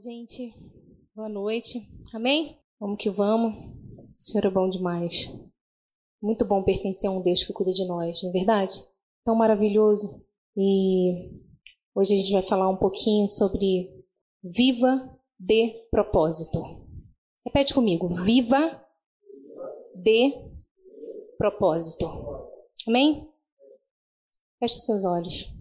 gente. 0.00 0.54
Boa 1.14 1.28
noite. 1.28 1.78
Amém? 2.14 2.58
Vamos 2.78 2.96
que 2.98 3.10
vamos. 3.10 3.54
O 3.54 4.14
Senhor 4.16 4.46
é 4.46 4.50
bom 4.50 4.70
demais. 4.70 5.38
Muito 6.22 6.46
bom 6.46 6.62
pertencer 6.62 7.10
a 7.10 7.12
um 7.12 7.22
Deus 7.22 7.44
que 7.44 7.52
cuida 7.52 7.70
de 7.70 7.86
nós, 7.86 8.22
não 8.22 8.30
é 8.30 8.32
verdade? 8.32 8.74
Tão 9.22 9.34
maravilhoso. 9.34 10.24
E 10.56 11.30
hoje 11.94 12.14
a 12.14 12.16
gente 12.16 12.32
vai 12.32 12.42
falar 12.42 12.70
um 12.70 12.78
pouquinho 12.78 13.28
sobre 13.28 13.90
viva 14.42 15.18
de 15.38 15.68
propósito. 15.90 16.62
Repete 17.44 17.74
comigo. 17.74 18.08
Viva 18.08 18.82
de 19.94 20.32
propósito. 21.36 22.06
Amém? 22.88 23.28
Feche 24.58 24.80
seus 24.80 25.04
olhos. 25.04 25.59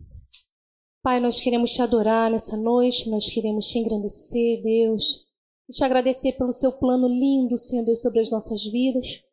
Pai, 1.02 1.22
nós 1.22 1.40
queremos 1.40 1.72
te 1.72 1.82
adorar 1.82 2.30
nessa 2.30 2.58
noite, 2.58 3.10
nós 3.10 3.30
queremos 3.30 3.68
te 3.68 3.80
engrandecer, 3.80 4.62
Deus, 4.62 5.28
e 5.70 5.72
te 5.72 5.82
agradecer 5.82 6.34
pelo 6.34 6.52
seu 6.52 6.74
plano 6.74 7.08
lindo, 7.08 7.56
Senhor 7.56 7.86
Deus, 7.86 8.02
sobre 8.02 8.20
as 8.20 8.30
nossas 8.30 8.66
vidas. 8.66 9.24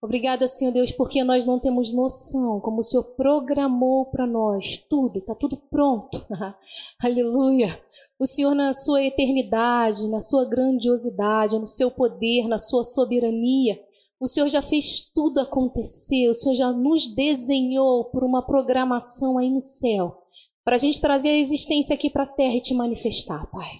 Obrigada, 0.00 0.46
Senhor 0.46 0.70
Deus, 0.70 0.92
porque 0.92 1.24
nós 1.24 1.44
não 1.44 1.58
temos 1.58 1.92
noção 1.92 2.60
como 2.60 2.78
o 2.78 2.82
Senhor 2.84 3.02
programou 3.16 4.06
para 4.06 4.24
nós 4.24 4.76
tudo, 4.88 5.18
está 5.18 5.34
tudo 5.34 5.56
pronto. 5.56 6.24
Aleluia. 7.02 7.76
O 8.20 8.24
Senhor, 8.24 8.54
na 8.54 8.72
sua 8.72 9.02
eternidade, 9.02 10.08
na 10.08 10.20
sua 10.20 10.44
grandiosidade, 10.44 11.58
no 11.58 11.66
seu 11.66 11.90
poder, 11.90 12.46
na 12.46 12.60
sua 12.60 12.84
soberania, 12.84 13.76
o 14.20 14.28
Senhor 14.28 14.48
já 14.48 14.62
fez 14.62 15.10
tudo 15.12 15.40
acontecer, 15.40 16.28
o 16.28 16.34
Senhor 16.34 16.54
já 16.54 16.72
nos 16.72 17.12
desenhou 17.16 18.04
por 18.04 18.22
uma 18.22 18.46
programação 18.46 19.38
aí 19.38 19.50
no 19.50 19.60
céu 19.60 20.22
para 20.66 20.74
a 20.74 20.78
gente 20.78 21.00
trazer 21.00 21.28
a 21.28 21.38
existência 21.38 21.94
aqui 21.94 22.10
para 22.10 22.24
a 22.24 22.26
terra 22.26 22.56
e 22.56 22.60
te 22.60 22.74
manifestar, 22.74 23.48
Pai. 23.52 23.70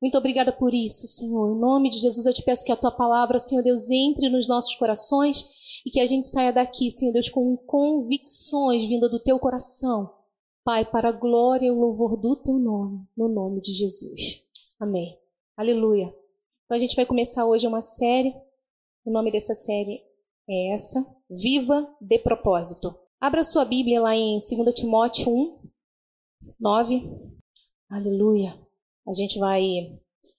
Muito 0.00 0.16
obrigada 0.16 0.50
por 0.50 0.72
isso, 0.72 1.06
Senhor. 1.06 1.54
Em 1.54 1.60
nome 1.60 1.90
de 1.90 1.98
Jesus, 1.98 2.24
eu 2.24 2.32
te 2.32 2.42
peço 2.42 2.64
que 2.64 2.72
a 2.72 2.76
tua 2.76 2.90
palavra, 2.90 3.38
Senhor 3.38 3.62
Deus, 3.62 3.90
entre 3.90 4.30
nos 4.30 4.48
nossos 4.48 4.74
corações 4.76 5.44
e 5.84 5.90
que 5.90 6.00
a 6.00 6.06
gente 6.06 6.24
saia 6.24 6.50
daqui, 6.50 6.90
Senhor 6.90 7.12
Deus, 7.12 7.28
com 7.28 7.54
convicções 7.58 8.82
vinda 8.82 9.10
do 9.10 9.20
teu 9.20 9.38
coração. 9.38 10.10
Pai, 10.64 10.86
para 10.86 11.10
a 11.10 11.12
glória 11.12 11.66
e 11.66 11.70
o 11.70 11.78
louvor 11.78 12.16
do 12.16 12.34
teu 12.36 12.54
nome, 12.54 13.06
no 13.14 13.28
nome 13.28 13.60
de 13.60 13.72
Jesus. 13.72 14.42
Amém. 14.80 15.18
Aleluia. 15.54 16.06
Então 16.64 16.76
a 16.76 16.78
gente 16.78 16.96
vai 16.96 17.04
começar 17.04 17.44
hoje 17.44 17.66
uma 17.66 17.82
série. 17.82 18.34
O 19.04 19.10
nome 19.10 19.30
dessa 19.30 19.54
série 19.54 20.00
é 20.48 20.72
essa: 20.72 21.04
Viva 21.28 21.94
de 22.00 22.18
Propósito. 22.20 22.94
Abra 23.20 23.44
sua 23.44 23.66
Bíblia 23.66 24.00
lá 24.00 24.16
em 24.16 24.38
2 24.38 24.74
Timóteo 24.74 25.30
1, 25.30 25.61
9. 26.62 27.02
Aleluia. 27.90 28.56
A 29.04 29.12
gente 29.12 29.36
vai 29.40 29.60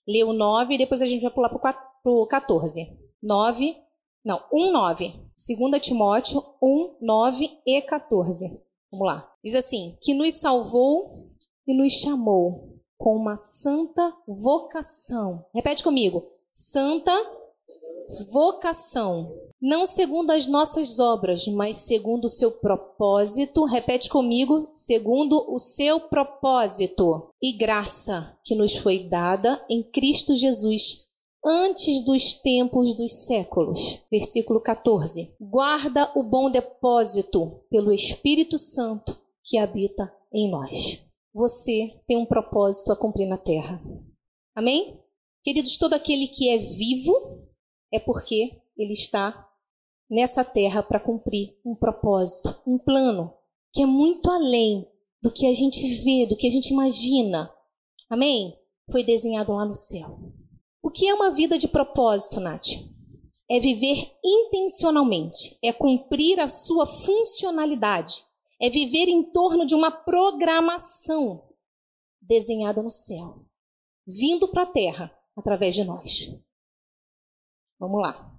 ler 0.08 0.24
o 0.24 0.32
9 0.32 0.74
e 0.74 0.78
depois 0.78 1.02
a 1.02 1.06
gente 1.06 1.22
vai 1.22 1.32
pular 1.32 1.50
para 1.50 1.84
o 2.06 2.26
14. 2.26 2.98
9. 3.22 3.76
Não, 4.24 4.42
1, 4.54 4.72
9. 4.72 5.14
2 5.60 5.82
Timóteo 5.82 6.42
1, 6.62 6.96
9 7.02 7.60
e 7.68 7.82
14. 7.82 8.64
Vamos 8.90 9.06
lá. 9.06 9.30
Diz 9.44 9.54
assim: 9.54 9.98
Que 10.02 10.14
nos 10.14 10.36
salvou 10.36 11.30
e 11.68 11.76
nos 11.76 11.92
chamou 11.92 12.80
com 12.98 13.18
uma 13.18 13.36
santa 13.36 14.16
vocação. 14.26 15.46
Repete 15.54 15.84
comigo. 15.84 16.26
Santa 16.50 17.12
vocação 18.32 19.36
não 19.66 19.86
segundo 19.86 20.32
as 20.32 20.46
nossas 20.46 21.00
obras, 21.00 21.48
mas 21.48 21.78
segundo 21.78 22.26
o 22.26 22.30
seu 22.30 22.52
propósito. 22.52 23.64
Repete 23.64 24.10
comigo, 24.10 24.68
segundo 24.74 25.42
o 25.50 25.58
seu 25.58 26.02
propósito 26.02 27.30
e 27.42 27.54
graça 27.54 28.38
que 28.44 28.56
nos 28.56 28.76
foi 28.76 29.08
dada 29.08 29.66
em 29.70 29.82
Cristo 29.82 30.36
Jesus 30.36 31.08
antes 31.46 32.04
dos 32.04 32.42
tempos 32.42 32.94
dos 32.94 33.26
séculos. 33.26 34.04
Versículo 34.12 34.60
14. 34.60 35.34
Guarda 35.40 36.12
o 36.14 36.24
bom 36.24 36.52
depósito 36.52 37.62
pelo 37.70 37.94
Espírito 37.94 38.58
Santo 38.58 39.18
que 39.42 39.58
habita 39.58 40.14
em 40.34 40.52
nós. 40.52 41.06
Você 41.34 42.02
tem 42.06 42.18
um 42.18 42.26
propósito 42.26 42.92
a 42.92 42.98
cumprir 42.98 43.30
na 43.30 43.38
terra. 43.38 43.82
Amém? 44.54 45.00
Queridos, 45.42 45.78
todo 45.78 45.94
aquele 45.94 46.28
que 46.28 46.50
é 46.50 46.58
vivo 46.58 47.48
é 47.94 48.00
porque 48.00 48.62
ele 48.78 48.94
está 48.94 49.43
nessa 50.14 50.46
terra 50.46 50.84
para 50.84 51.00
cumprir 51.00 51.58
um 51.66 51.76
propósito, 51.76 52.62
um 52.68 52.78
plano 52.78 53.34
que 53.74 53.82
é 53.82 53.86
muito 53.86 54.30
além 54.30 54.88
do 55.22 55.32
que 55.32 55.48
a 55.48 55.54
gente 55.54 55.88
vê, 56.04 56.28
do 56.28 56.38
que 56.38 56.46
a 56.46 56.52
gente 56.52 56.72
imagina. 56.72 57.52
Amém? 58.10 58.56
Foi 58.92 59.04
desenhado 59.04 59.54
lá 59.54 59.66
no 59.66 59.74
céu. 59.74 60.20
O 60.84 60.92
que 60.92 61.08
é 61.08 61.14
uma 61.14 61.32
vida 61.32 61.58
de 61.58 61.68
propósito, 61.68 62.40
Nath? 62.40 62.68
É 63.50 63.60
viver 63.60 64.16
intencionalmente, 64.24 65.58
é 65.64 65.74
cumprir 65.74 66.40
a 66.40 66.48
sua 66.48 66.86
funcionalidade, 66.86 68.24
é 68.62 68.70
viver 68.70 69.08
em 69.08 69.24
torno 69.32 69.66
de 69.66 69.74
uma 69.74 69.90
programação 69.90 71.44
desenhada 72.22 72.84
no 72.84 72.92
céu, 72.92 73.46
vindo 74.08 74.48
para 74.48 74.64
a 74.64 74.72
terra 74.72 75.18
através 75.36 75.76
de 75.76 75.84
nós. 75.84 76.38
Vamos 77.80 78.02
lá. 78.02 78.33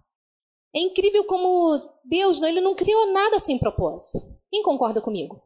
É 0.75 0.81
incrível 0.81 1.25
como 1.25 1.79
Deus 2.05 2.41
né, 2.41 2.49
ele 2.49 2.61
não 2.61 2.75
criou 2.75 3.13
nada 3.13 3.39
sem 3.39 3.59
propósito. 3.59 4.19
Quem 4.51 4.63
concorda 4.63 5.01
comigo? 5.01 5.41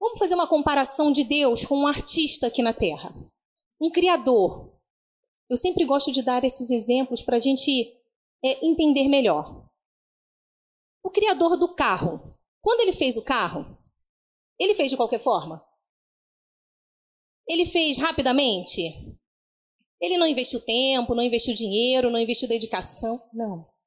Vamos 0.00 0.18
fazer 0.18 0.34
uma 0.34 0.46
comparação 0.46 1.12
de 1.12 1.24
Deus 1.24 1.64
com 1.64 1.76
um 1.78 1.86
artista 1.86 2.46
aqui 2.46 2.62
na 2.62 2.72
Terra. 2.72 3.14
Um 3.80 3.90
criador. 3.90 4.76
Eu 5.48 5.56
sempre 5.56 5.84
gosto 5.84 6.12
de 6.12 6.22
dar 6.22 6.44
esses 6.44 6.70
exemplos 6.70 7.22
para 7.22 7.36
a 7.36 7.40
gente 7.40 7.96
é, 8.44 8.66
entender 8.66 9.08
melhor. 9.08 9.66
O 11.02 11.10
criador 11.10 11.56
do 11.56 11.74
carro. 11.74 12.36
Quando 12.60 12.80
ele 12.80 12.92
fez 12.92 13.16
o 13.16 13.24
carro, 13.24 13.78
ele 14.58 14.74
fez 14.74 14.90
de 14.90 14.96
qualquer 14.96 15.20
forma? 15.20 15.64
Ele 17.48 17.64
fez 17.64 17.98
rapidamente? 17.98 18.82
Ele 20.00 20.18
não 20.18 20.26
investiu 20.26 20.60
tempo, 20.60 21.14
não 21.14 21.22
investiu 21.22 21.54
dinheiro, 21.54 22.10
não 22.10 22.18
investiu 22.18 22.48
dedicação? 22.48 23.28
Não. 23.32 23.77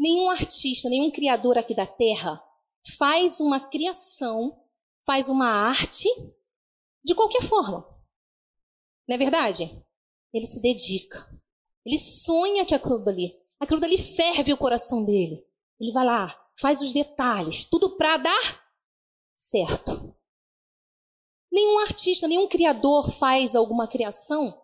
Nenhum 0.00 0.30
artista, 0.30 0.88
nenhum 0.88 1.10
criador 1.10 1.58
aqui 1.58 1.74
da 1.74 1.86
Terra 1.86 2.42
faz 2.96 3.38
uma 3.38 3.60
criação, 3.60 4.64
faz 5.04 5.28
uma 5.28 5.46
arte 5.46 6.08
de 7.04 7.14
qualquer 7.14 7.42
forma. 7.42 7.86
Não 9.06 9.14
é 9.14 9.18
verdade? 9.18 9.70
Ele 10.32 10.46
se 10.46 10.62
dedica. 10.62 11.18
Ele 11.84 11.98
sonha 11.98 12.64
que 12.64 12.74
aquilo 12.74 13.04
dali, 13.04 13.38
aquilo 13.58 13.78
dali 13.78 13.98
ferve 13.98 14.54
o 14.54 14.56
coração 14.56 15.04
dele. 15.04 15.46
Ele 15.78 15.92
vai 15.92 16.06
lá, 16.06 16.50
faz 16.58 16.80
os 16.80 16.94
detalhes, 16.94 17.66
tudo 17.66 17.98
para 17.98 18.16
dar 18.16 18.64
certo. 19.36 20.16
Nenhum 21.52 21.78
artista, 21.80 22.26
nenhum 22.26 22.48
criador 22.48 23.10
faz 23.10 23.54
alguma 23.54 23.86
criação 23.86 24.58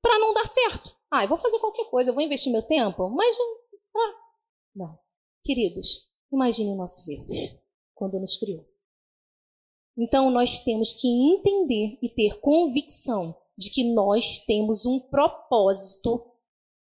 para 0.00 0.16
não 0.20 0.32
dar 0.32 0.46
certo. 0.46 0.96
Ah, 1.10 1.24
eu 1.24 1.28
vou 1.28 1.38
fazer 1.38 1.58
qualquer 1.58 1.90
coisa, 1.90 2.10
eu 2.10 2.14
vou 2.14 2.22
investir 2.22 2.52
meu 2.52 2.62
tempo, 2.62 3.08
mas 3.10 3.36
ah, 3.96 4.25
não. 4.76 4.98
Queridos, 5.42 6.10
imagine 6.30 6.70
o 6.70 6.76
nosso 6.76 7.06
Deus 7.06 7.58
quando 7.94 8.20
nos 8.20 8.36
criou. 8.36 8.64
Então 9.96 10.30
nós 10.30 10.60
temos 10.60 10.92
que 10.92 11.08
entender 11.08 11.98
e 12.02 12.08
ter 12.10 12.38
convicção 12.40 13.34
de 13.56 13.70
que 13.70 13.94
nós 13.94 14.40
temos 14.40 14.84
um 14.84 15.00
propósito, 15.00 16.30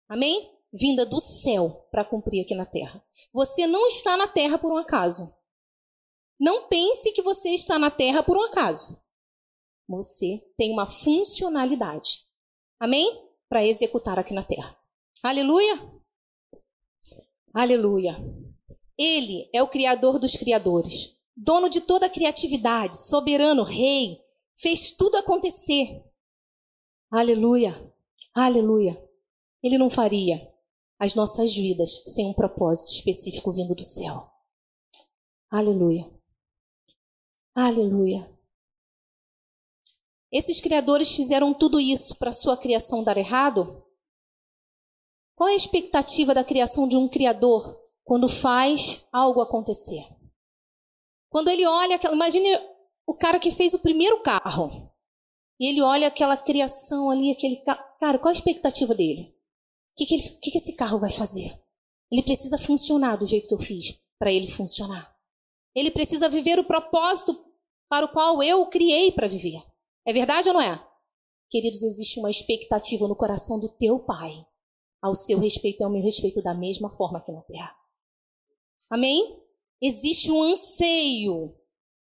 amém? 0.08 0.50
Vinda 0.72 1.04
do 1.04 1.20
céu 1.20 1.86
para 1.91 2.04
cumprir 2.04 2.42
aqui 2.42 2.54
na 2.54 2.64
terra. 2.64 3.04
Você 3.32 3.66
não 3.66 3.86
está 3.86 4.16
na 4.16 4.26
terra 4.26 4.59
por 4.59 4.72
um 4.72 4.78
acaso. 4.78 5.34
Não 6.41 6.66
pense 6.66 7.12
que 7.12 7.20
você 7.20 7.50
está 7.50 7.78
na 7.78 7.91
terra 7.91 8.22
por 8.22 8.36
um 8.36 8.42
acaso. 8.42 8.98
Você 9.86 10.42
tem 10.56 10.72
uma 10.72 10.86
funcionalidade, 10.86 12.27
amém? 12.80 13.06
Para 13.48 13.66
executar 13.66 14.18
aqui 14.18 14.33
na 14.33 14.42
terra. 14.42 14.74
Aleluia! 15.22 16.02
Aleluia. 17.54 18.16
Ele 18.97 19.49
é 19.53 19.63
o 19.63 19.69
Criador 19.69 20.19
dos 20.19 20.37
Criadores, 20.37 21.19
dono 21.37 21.69
de 21.69 21.81
toda 21.81 22.07
a 22.07 22.10
criatividade, 22.10 22.99
soberano, 22.99 23.63
rei, 23.63 24.19
fez 24.54 24.93
tudo 24.93 25.16
acontecer. 25.16 26.03
Aleluia. 27.10 27.93
Aleluia. 28.34 28.97
Ele 29.63 29.77
não 29.77 29.91
faria 29.91 30.51
as 30.99 31.15
nossas 31.15 31.54
vidas 31.54 32.03
sem 32.07 32.27
um 32.27 32.33
propósito 32.33 32.93
específico 32.93 33.53
vindo 33.53 33.75
do 33.75 33.83
céu. 33.83 34.31
Aleluia. 35.51 36.10
Aleluia. 37.55 38.33
Esses 40.31 40.60
criadores 40.60 41.15
fizeram 41.15 41.53
tudo 41.53 41.78
isso 41.78 42.15
para 42.16 42.33
sua 42.33 42.57
criação 42.57 43.05
dar 43.05 43.19
errado? 43.19 43.82
Qual 45.42 45.48
é 45.48 45.54
a 45.54 45.56
expectativa 45.56 46.33
da 46.33 46.44
criação 46.44 46.86
de 46.86 46.97
um 46.97 47.09
criador 47.09 47.77
quando 48.04 48.28
faz 48.28 49.09
algo 49.12 49.41
acontecer? 49.41 50.06
Quando 51.28 51.48
ele 51.48 51.66
olha, 51.66 51.98
imagine 52.12 52.48
o 53.04 53.12
cara 53.12 53.41
que 53.41 53.50
fez 53.50 53.74
o 53.74 53.80
primeiro 53.80 54.22
carro. 54.22 54.89
E 55.59 55.66
ele 55.66 55.83
olha 55.83 56.06
aquela 56.06 56.36
criação 56.36 57.10
ali, 57.10 57.33
aquele 57.33 57.56
carro. 57.65 57.83
Cara, 57.98 58.21
qual 58.21 58.28
a 58.28 58.33
expectativa 58.33 58.94
dele? 58.94 59.34
O 59.91 59.97
que, 59.97 60.06
que, 60.06 60.15
ele, 60.15 60.22
que, 60.22 60.53
que 60.53 60.59
esse 60.59 60.77
carro 60.77 61.00
vai 61.00 61.10
fazer? 61.10 61.60
Ele 62.09 62.22
precisa 62.22 62.56
funcionar 62.56 63.16
do 63.16 63.27
jeito 63.27 63.48
que 63.48 63.54
eu 63.54 63.59
fiz 63.59 64.00
para 64.21 64.30
ele 64.30 64.48
funcionar. 64.48 65.12
Ele 65.74 65.91
precisa 65.91 66.28
viver 66.28 66.60
o 66.60 66.65
propósito 66.65 67.36
para 67.88 68.06
o 68.06 68.12
qual 68.12 68.41
eu 68.45 68.60
o 68.60 68.71
criei 68.71 69.10
para 69.10 69.27
viver. 69.27 69.60
É 70.06 70.12
verdade 70.12 70.47
ou 70.50 70.54
não 70.54 70.60
é? 70.60 70.80
Queridos, 71.50 71.83
existe 71.83 72.21
uma 72.21 72.30
expectativa 72.30 73.09
no 73.09 73.16
coração 73.16 73.59
do 73.59 73.68
teu 73.68 73.98
pai 73.98 74.47
ao 75.03 75.15
seu 75.15 75.39
respeito 75.39 75.81
e 75.81 75.84
ao 75.84 75.91
meu 75.91 76.03
respeito 76.03 76.41
da 76.41 76.54
mesma 76.54 76.89
forma 76.91 77.19
aqui 77.19 77.33
na 77.33 77.43
terra. 77.43 77.77
Amém? 78.89 79.43
Existe 79.81 80.31
um 80.31 80.43
anseio 80.43 81.54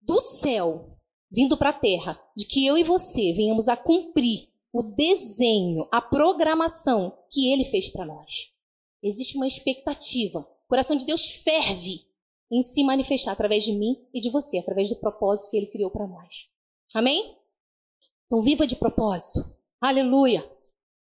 do 0.01 0.19
céu 0.21 0.97
vindo 1.31 1.57
para 1.57 1.71
a 1.71 1.79
terra, 1.79 2.19
de 2.37 2.47
que 2.47 2.65
eu 2.65 2.79
e 2.79 2.85
você 2.85 3.33
venhamos 3.35 3.69
a 3.69 3.77
cumprir 3.77 4.49
o 4.73 4.83
desenho, 4.83 5.87
a 5.93 6.01
programação 6.01 7.19
que 7.31 7.53
ele 7.53 7.65
fez 7.65 7.89
para 7.89 8.07
nós. 8.07 8.55
Existe 9.03 9.37
uma 9.37 9.47
expectativa. 9.47 10.39
O 10.39 10.69
coração 10.69 10.97
de 10.97 11.05
Deus 11.05 11.31
ferve 11.31 12.07
em 12.51 12.63
se 12.63 12.85
manifestar 12.85 13.33
através 13.33 13.65
de 13.65 13.73
mim 13.73 13.97
e 14.15 14.21
de 14.21 14.31
você, 14.31 14.59
através 14.59 14.89
do 14.89 14.97
propósito 14.97 15.51
que 15.51 15.57
ele 15.57 15.67
criou 15.67 15.91
para 15.91 16.07
nós. 16.07 16.51
Amém? 16.95 17.37
Então, 18.27 18.43
viva 18.43 18.67
de 18.67 18.77
propósito. 18.77 19.41
Aleluia. 19.81 20.45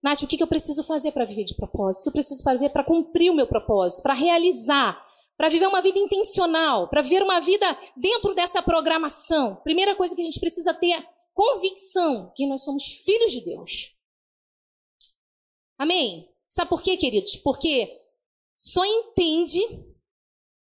Nath, 0.03 0.23
o 0.23 0.27
que 0.27 0.41
eu 0.41 0.47
preciso 0.47 0.83
fazer 0.83 1.11
para 1.11 1.25
viver 1.25 1.43
de 1.43 1.55
propósito? 1.55 2.01
O 2.01 2.03
que 2.03 2.09
eu 2.09 2.13
preciso 2.13 2.43
fazer 2.43 2.69
para 2.69 2.83
cumprir 2.83 3.29
o 3.29 3.35
meu 3.35 3.47
propósito, 3.47 4.01
para 4.01 4.13
realizar 4.13 5.05
para 5.41 5.49
viver 5.49 5.65
uma 5.65 5.81
vida 5.81 5.97
intencional, 5.97 6.87
para 6.87 7.01
viver 7.01 7.23
uma 7.23 7.39
vida 7.39 7.65
dentro 7.97 8.35
dessa 8.35 8.61
programação. 8.61 9.55
Primeira 9.63 9.95
coisa 9.95 10.13
que 10.13 10.21
a 10.21 10.23
gente 10.23 10.39
precisa 10.39 10.71
ter 10.71 10.91
é 10.91 11.09
convicção 11.33 12.31
que 12.35 12.45
nós 12.45 12.63
somos 12.63 12.83
filhos 13.03 13.31
de 13.31 13.41
Deus. 13.45 13.97
Amém? 15.79 16.29
Sabe 16.47 16.69
por 16.69 16.83
quê, 16.83 16.95
queridos? 16.95 17.37
Porque 17.37 17.89
só 18.55 18.85
entende, 18.85 19.61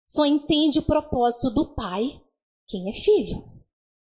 só 0.07 0.25
entende 0.25 0.79
o 0.79 0.85
propósito 0.87 1.51
do 1.51 1.75
Pai 1.75 2.19
quem 2.67 2.89
é 2.89 2.93
filho. 2.93 3.43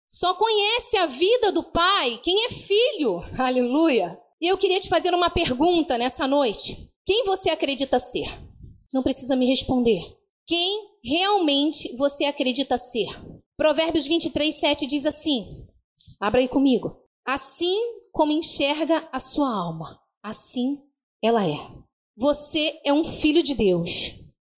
Só 0.06 0.34
conhece 0.34 0.98
a 0.98 1.06
vida 1.06 1.50
do 1.50 1.62
Pai 1.62 2.18
quem 2.22 2.44
é 2.44 2.48
filho. 2.50 3.22
Aleluia. 3.40 4.22
E 4.40 4.46
eu 4.46 4.56
queria 4.56 4.78
te 4.78 4.88
fazer 4.88 5.14
uma 5.14 5.30
pergunta 5.30 5.98
nessa 5.98 6.26
noite. 6.26 6.90
Quem 7.04 7.24
você 7.24 7.50
acredita 7.50 7.98
ser? 7.98 8.26
Não 8.92 9.02
precisa 9.02 9.36
me 9.36 9.46
responder 9.46 10.02
quem 10.48 10.88
realmente 11.04 11.94
você 11.96 12.24
acredita 12.24 12.78
ser. 12.78 13.06
Provérbios 13.56 14.06
23, 14.06 14.54
7 14.54 14.86
diz 14.86 15.04
assim: 15.04 15.66
abra 16.18 16.40
aí 16.40 16.48
comigo. 16.48 16.96
Assim 17.26 17.76
como 18.10 18.32
enxerga 18.32 19.06
a 19.12 19.20
sua 19.20 19.54
alma, 19.54 20.00
assim 20.22 20.80
ela 21.22 21.46
é. 21.46 21.58
Você 22.16 22.80
é 22.84 22.92
um 22.92 23.04
filho 23.04 23.42
de 23.42 23.54
Deus. 23.54 24.14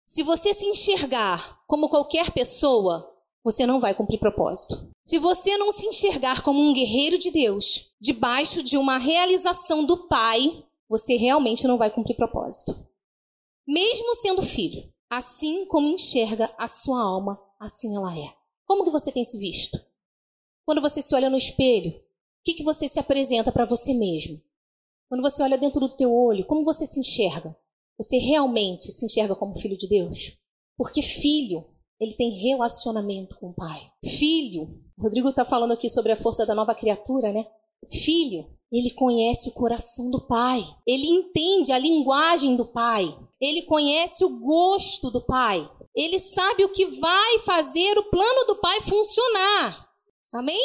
Se 0.06 0.22
você 0.22 0.52
se 0.52 0.66
enxergar 0.66 1.60
como 1.66 1.88
qualquer 1.88 2.30
pessoa, 2.30 3.10
você 3.44 3.66
não 3.66 3.80
vai 3.80 3.94
cumprir 3.94 4.18
propósito. 4.18 4.90
Se 5.02 5.18
você 5.18 5.56
não 5.56 5.72
se 5.72 5.86
enxergar 5.86 6.42
como 6.42 6.60
um 6.60 6.72
guerreiro 6.72 7.18
de 7.18 7.30
Deus, 7.30 7.94
debaixo 8.00 8.62
de 8.62 8.76
uma 8.76 8.98
realização 8.98 9.84
do 9.84 10.08
Pai, 10.08 10.64
você 10.88 11.16
realmente 11.16 11.66
não 11.66 11.78
vai 11.78 11.90
cumprir 11.90 12.16
propósito. 12.16 12.86
Mesmo 13.66 14.14
sendo 14.14 14.42
filho. 14.42 14.92
Assim 15.10 15.64
como 15.66 15.88
enxerga 15.88 16.54
a 16.58 16.68
sua 16.68 17.00
alma, 17.02 17.40
assim 17.58 17.96
ela 17.96 18.14
é. 18.16 18.34
Como 18.66 18.84
que 18.84 18.90
você 18.90 19.10
tem 19.10 19.24
se 19.24 19.38
visto? 19.38 19.78
Quando 20.66 20.82
você 20.82 21.00
se 21.00 21.14
olha 21.14 21.30
no 21.30 21.36
espelho, 21.36 21.92
o 21.92 22.00
que, 22.44 22.52
que 22.54 22.62
você 22.62 22.86
se 22.86 22.98
apresenta 22.98 23.50
para 23.50 23.64
você 23.64 23.94
mesmo? 23.94 24.42
Quando 25.08 25.22
você 25.22 25.42
olha 25.42 25.56
dentro 25.56 25.80
do 25.80 25.96
teu 25.96 26.14
olho, 26.14 26.46
como 26.46 26.62
você 26.62 26.84
se 26.84 27.00
enxerga? 27.00 27.56
Você 27.98 28.18
realmente 28.18 28.92
se 28.92 29.06
enxerga 29.06 29.34
como 29.34 29.58
filho 29.58 29.76
de 29.76 29.88
Deus? 29.88 30.38
Porque 30.76 31.00
filho, 31.00 31.64
ele 32.00 32.14
tem 32.14 32.30
relacionamento 32.30 33.38
com 33.38 33.50
o 33.50 33.54
pai. 33.54 33.80
Filho, 34.04 34.62
o 34.96 35.02
Rodrigo 35.02 35.28
está 35.28 35.44
falando 35.44 35.72
aqui 35.72 35.88
sobre 35.88 36.12
a 36.12 36.16
força 36.16 36.46
da 36.46 36.54
nova 36.54 36.74
criatura, 36.74 37.32
né? 37.32 37.46
Filho, 37.90 38.46
ele 38.70 38.90
conhece 38.90 39.48
o 39.48 39.54
coração 39.54 40.10
do 40.10 40.26
pai. 40.26 40.62
Ele 40.86 41.06
entende 41.06 41.72
a 41.72 41.78
linguagem 41.78 42.54
do 42.56 42.66
pai. 42.66 43.04
Ele 43.40 43.62
conhece 43.62 44.24
o 44.24 44.38
gosto 44.38 45.10
do 45.10 45.24
pai. 45.24 45.68
Ele 45.94 46.18
sabe 46.18 46.64
o 46.64 46.68
que 46.68 46.84
vai 46.86 47.38
fazer 47.40 47.98
o 47.98 48.10
plano 48.10 48.46
do 48.46 48.56
pai 48.56 48.80
funcionar. 48.80 49.88
Amém? 50.32 50.62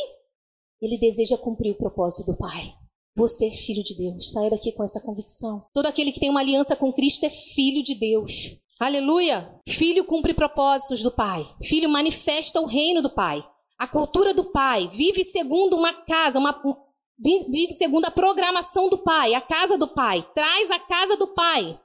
Ele 0.82 0.98
deseja 0.98 1.38
cumprir 1.38 1.72
o 1.72 1.78
propósito 1.78 2.32
do 2.32 2.38
pai. 2.38 2.74
Você 3.16 3.48
é 3.48 3.52
filho 3.52 3.84
de 3.84 3.96
Deus. 3.96 4.32
Saia 4.32 4.50
daqui 4.50 4.72
com 4.74 4.84
essa 4.84 5.00
convicção. 5.00 5.66
Todo 5.74 5.86
aquele 5.86 6.12
que 6.12 6.20
tem 6.20 6.30
uma 6.30 6.42
aliança 6.42 6.76
com 6.76 6.92
Cristo 6.92 7.26
é 7.26 7.30
filho 7.30 7.84
de 7.84 7.96
Deus. 7.96 8.60
Aleluia! 8.80 9.62
Filho 9.68 10.04
cumpre 10.04 10.34
propósitos 10.34 11.02
do 11.02 11.12
pai. 11.12 11.46
Filho 11.64 11.90
manifesta 11.90 12.60
o 12.60 12.66
reino 12.66 13.02
do 13.02 13.10
pai. 13.10 13.44
A 13.78 13.88
cultura 13.88 14.34
do 14.34 14.46
pai. 14.46 14.90
Vive 14.92 15.24
segundo 15.24 15.76
uma 15.76 15.94
casa, 15.94 16.40
uma, 16.40 16.60
vive 17.20 17.72
segundo 17.72 18.06
a 18.06 18.12
programação 18.12 18.90
do 18.90 18.98
pai, 18.98 19.34
a 19.36 19.42
casa 19.42 19.78
do 19.78 19.88
pai. 19.88 20.26
Traz 20.34 20.72
a 20.72 20.80
casa 20.80 21.16
do 21.18 21.28
pai. 21.28 21.80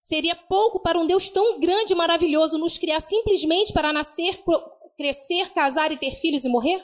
Seria 0.00 0.36
pouco 0.36 0.80
para 0.80 0.98
um 0.98 1.06
Deus 1.06 1.30
tão 1.30 1.58
grande 1.58 1.92
e 1.92 1.96
maravilhoso 1.96 2.58
nos 2.58 2.78
criar 2.78 3.00
simplesmente 3.00 3.72
para 3.72 3.92
nascer, 3.92 4.40
crescer, 4.96 5.50
casar 5.50 5.90
e 5.90 5.96
ter 5.96 6.12
filhos 6.12 6.44
e 6.44 6.48
morrer? 6.48 6.82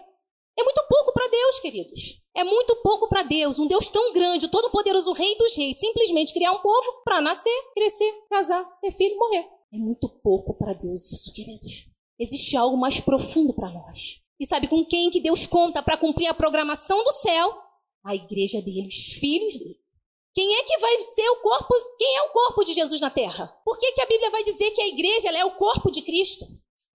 É 0.59 0.63
muito 0.63 0.87
pouco 0.89 1.13
para 1.13 1.29
Deus, 1.29 1.59
queridos. 1.59 2.23
É 2.35 2.45
muito 2.45 2.77
pouco 2.77 3.09
para 3.09 3.23
Deus, 3.23 3.59
um 3.59 3.67
Deus 3.67 3.91
tão 3.91 4.13
grande, 4.13 4.47
o 4.47 4.51
todo-poderoso 4.51 5.13
Rei 5.13 5.37
dos 5.37 5.57
Reis, 5.57 5.79
simplesmente 5.79 6.33
criar 6.33 6.53
um 6.53 6.61
povo 6.61 7.03
para 7.05 7.21
nascer, 7.21 7.55
crescer, 7.75 8.13
casar, 8.31 8.65
ter 8.81 8.93
filho 8.93 9.19
morrer. 9.19 9.47
É 9.73 9.77
muito 9.79 10.09
pouco 10.23 10.55
para 10.55 10.75
Deus 10.75 11.11
isso, 11.11 11.33
queridos. 11.33 11.91
Existe 12.19 12.57
algo 12.57 12.77
mais 12.77 13.01
profundo 13.01 13.55
para 13.55 13.71
nós. 13.71 14.23
E 14.39 14.47
sabe 14.47 14.69
com 14.69 14.85
quem 14.85 15.11
que 15.11 15.21
Deus 15.21 15.47
conta 15.47 15.83
para 15.83 15.97
cumprir 15.97 16.27
a 16.27 16.35
programação 16.35 17.03
do 17.05 17.13
céu? 17.13 17.55
A 18.05 18.15
igreja 18.15 18.61
dele, 18.61 18.87
os 18.87 19.15
filhos 19.19 19.57
dele. 19.57 19.81
Quem 20.35 20.55
é 20.55 20.63
que 20.65 20.79
vai 20.79 20.99
ser 21.01 21.29
o 21.31 21.37
corpo? 21.37 21.75
Quem 21.99 22.17
é 22.17 22.23
o 22.23 22.33
corpo 22.33 22.65
de 22.65 22.73
Jesus 22.73 23.01
na 23.01 23.11
terra? 23.11 23.47
Por 23.65 23.79
que, 23.79 23.93
que 23.93 24.01
a 24.01 24.07
Bíblia 24.07 24.31
vai 24.31 24.43
dizer 24.43 24.71
que 24.71 24.81
a 24.81 24.89
igreja 24.89 25.29
é 25.31 25.45
o 25.45 25.53
corpo 25.53 25.91
de 25.91 26.03
Cristo? 26.03 26.47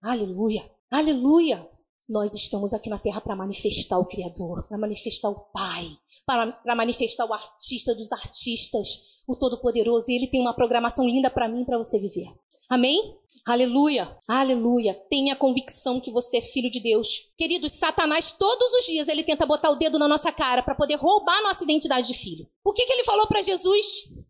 Aleluia, 0.02 0.68
aleluia. 0.90 1.77
Nós 2.08 2.32
estamos 2.32 2.72
aqui 2.72 2.88
na 2.88 2.98
terra 2.98 3.20
para 3.20 3.36
manifestar 3.36 3.98
o 3.98 4.06
Criador, 4.06 4.66
para 4.66 4.78
manifestar 4.78 5.28
o 5.28 5.40
Pai, 5.52 5.86
para 6.26 6.74
manifestar 6.74 7.26
o 7.26 7.34
artista 7.34 7.94
dos 7.94 8.12
artistas, 8.12 9.22
o 9.28 9.36
Todo-Poderoso. 9.36 10.10
E 10.10 10.16
Ele 10.16 10.26
tem 10.26 10.40
uma 10.40 10.54
programação 10.54 11.06
linda 11.06 11.28
para 11.28 11.48
mim 11.48 11.62
e 11.62 11.66
para 11.66 11.76
você 11.76 11.98
viver. 11.98 12.32
Amém? 12.70 13.14
Aleluia, 13.46 14.06
aleluia. 14.28 14.92
Tenha 15.08 15.34
convicção 15.34 16.00
que 16.00 16.10
você 16.10 16.36
é 16.36 16.42
filho 16.42 16.70
de 16.70 16.80
Deus. 16.80 17.30
Queridos, 17.36 17.72
Satanás 17.72 18.32
todos 18.32 18.72
os 18.74 18.84
dias 18.84 19.08
ele 19.08 19.24
tenta 19.24 19.46
botar 19.46 19.70
o 19.70 19.76
dedo 19.76 19.98
na 19.98 20.06
nossa 20.06 20.30
cara 20.30 20.62
para 20.62 20.74
poder 20.74 20.96
roubar 20.96 21.42
nossa 21.42 21.64
identidade 21.64 22.08
de 22.08 22.14
filho. 22.14 22.46
O 22.62 22.74
que, 22.74 22.84
que 22.84 22.92
ele 22.92 23.04
falou 23.04 23.26
para 23.26 23.40
Jesus 23.40 23.86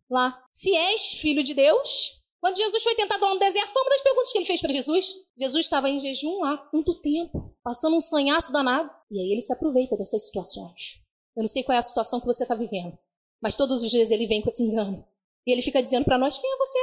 lá? 0.08 0.40
Se 0.52 0.72
és 0.74 1.14
filho 1.14 1.42
de 1.42 1.52
Deus. 1.52 2.18
Quando 2.40 2.56
Jesus 2.56 2.80
foi 2.84 2.94
tentado 2.94 3.24
lá 3.24 3.34
no 3.34 3.40
deserto, 3.40 3.72
foi 3.72 3.82
uma 3.82 3.90
das 3.90 4.02
perguntas 4.02 4.30
que 4.30 4.38
ele 4.38 4.44
fez 4.44 4.60
para 4.60 4.72
Jesus. 4.72 5.06
Jesus 5.36 5.64
estava 5.64 5.90
em 5.90 5.98
jejum 5.98 6.44
há 6.44 6.56
tanto 6.56 6.94
tempo, 7.00 7.52
passando 7.68 7.96
um 7.96 8.00
sanhaço 8.00 8.50
danado. 8.50 8.90
E 9.10 9.20
aí 9.20 9.30
ele 9.30 9.42
se 9.42 9.52
aproveita 9.52 9.94
dessas 9.94 10.24
situações. 10.24 11.02
Eu 11.36 11.42
não 11.42 11.46
sei 11.46 11.62
qual 11.62 11.76
é 11.76 11.78
a 11.78 11.82
situação 11.82 12.18
que 12.18 12.24
você 12.24 12.44
está 12.44 12.54
vivendo, 12.54 12.98
mas 13.42 13.58
todos 13.58 13.84
os 13.84 13.90
dias 13.90 14.10
ele 14.10 14.26
vem 14.26 14.40
com 14.40 14.48
esse 14.48 14.62
engano. 14.62 15.06
E 15.46 15.52
ele 15.52 15.60
fica 15.60 15.82
dizendo 15.82 16.06
para 16.06 16.16
nós: 16.16 16.38
quem 16.38 16.50
é 16.50 16.56
você? 16.56 16.78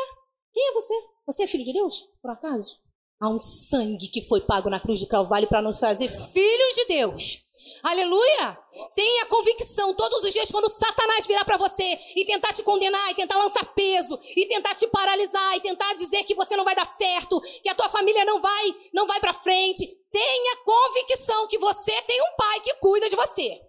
Quem 0.54 0.70
é 0.70 0.74
você? 0.74 0.94
Você 1.26 1.44
é 1.44 1.48
filho 1.48 1.66
de 1.66 1.74
Deus, 1.74 2.08
por 2.22 2.30
acaso? 2.30 2.84
Há 3.20 3.30
um 3.30 3.40
sangue 3.40 4.10
que 4.10 4.28
foi 4.28 4.42
pago 4.42 4.70
na 4.70 4.80
cruz 4.80 5.00
do 5.00 5.08
Calvário 5.08 5.50
para 5.50 5.62
nos 5.62 5.80
fazer 5.80 6.08
filhos 6.08 6.76
de 6.76 6.86
Deus. 6.86 7.45
Aleluia! 7.84 8.60
Tenha 8.96 9.26
convicção 9.26 9.94
todos 9.94 10.24
os 10.24 10.34
dias 10.34 10.52
quando 10.52 10.70
Satanás 10.70 11.26
virar 11.26 11.46
para 11.46 11.58
você 11.58 11.84
e 12.16 12.26
tentar 12.26 12.54
te 12.54 12.64
condenar, 12.64 13.12
e 13.12 13.16
tentar 13.16 13.38
lançar 13.38 13.66
peso, 13.74 14.20
e 14.36 14.46
tentar 14.48 14.76
te 14.76 14.88
paralisar, 14.88 15.56
e 15.56 15.62
tentar 15.62 15.94
dizer 15.96 16.24
que 16.24 16.36
você 16.36 16.56
não 16.56 16.64
vai 16.64 16.76
dar 16.76 16.86
certo, 16.86 17.42
que 17.64 17.70
a 17.70 17.76
tua 17.76 17.90
família 17.90 18.24
não 18.26 18.40
vai, 18.40 18.76
não 18.94 19.08
vai 19.08 19.20
para 19.20 19.34
frente. 19.34 19.86
Tenha 20.12 20.58
convicção 20.58 21.48
que 21.48 21.58
você 21.58 22.02
tem 22.04 22.22
um 22.22 22.36
pai 22.36 22.60
que 22.62 22.74
cuida 22.76 23.10
de 23.10 23.16
você. 23.16 23.62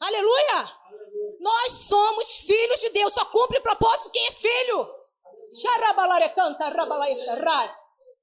Aleluia! 0.00 0.80
Nós 1.40 1.72
somos 1.72 2.36
filhos 2.46 2.80
de 2.80 2.90
Deus, 2.90 3.12
só 3.12 3.24
cumpre 3.26 3.60
propósito 3.60 4.10
quem 4.10 4.26
é 4.26 4.30
filho. 4.30 4.94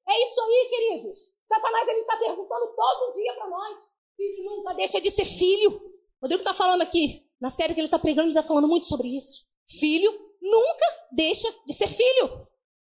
É 0.07 0.23
isso 0.23 0.39
aí, 0.39 0.69
queridos. 0.69 1.33
Satanás 1.47 1.87
ele 1.87 2.01
está 2.01 2.17
perguntando 2.17 2.73
todo 2.75 3.11
dia 3.11 3.33
para 3.33 3.49
nós. 3.49 3.96
Filho 4.17 4.43
nunca 4.43 4.73
deixa 4.73 4.99
de 4.99 5.11
ser 5.11 5.25
filho. 5.25 5.71
O 5.71 6.23
Rodrigo 6.23 6.41
está 6.41 6.53
falando 6.53 6.81
aqui, 6.81 7.23
na 7.39 7.49
série 7.49 7.75
que 7.75 7.79
ele 7.79 7.87
está 7.87 7.99
pregando, 7.99 8.29
ele 8.29 8.37
está 8.37 8.43
falando 8.43 8.67
muito 8.67 8.87
sobre 8.87 9.15
isso. 9.15 9.45
Filho 9.79 10.11
nunca 10.41 10.85
deixa 11.11 11.47
de 11.65 11.73
ser 11.73 11.87
filho. 11.87 12.47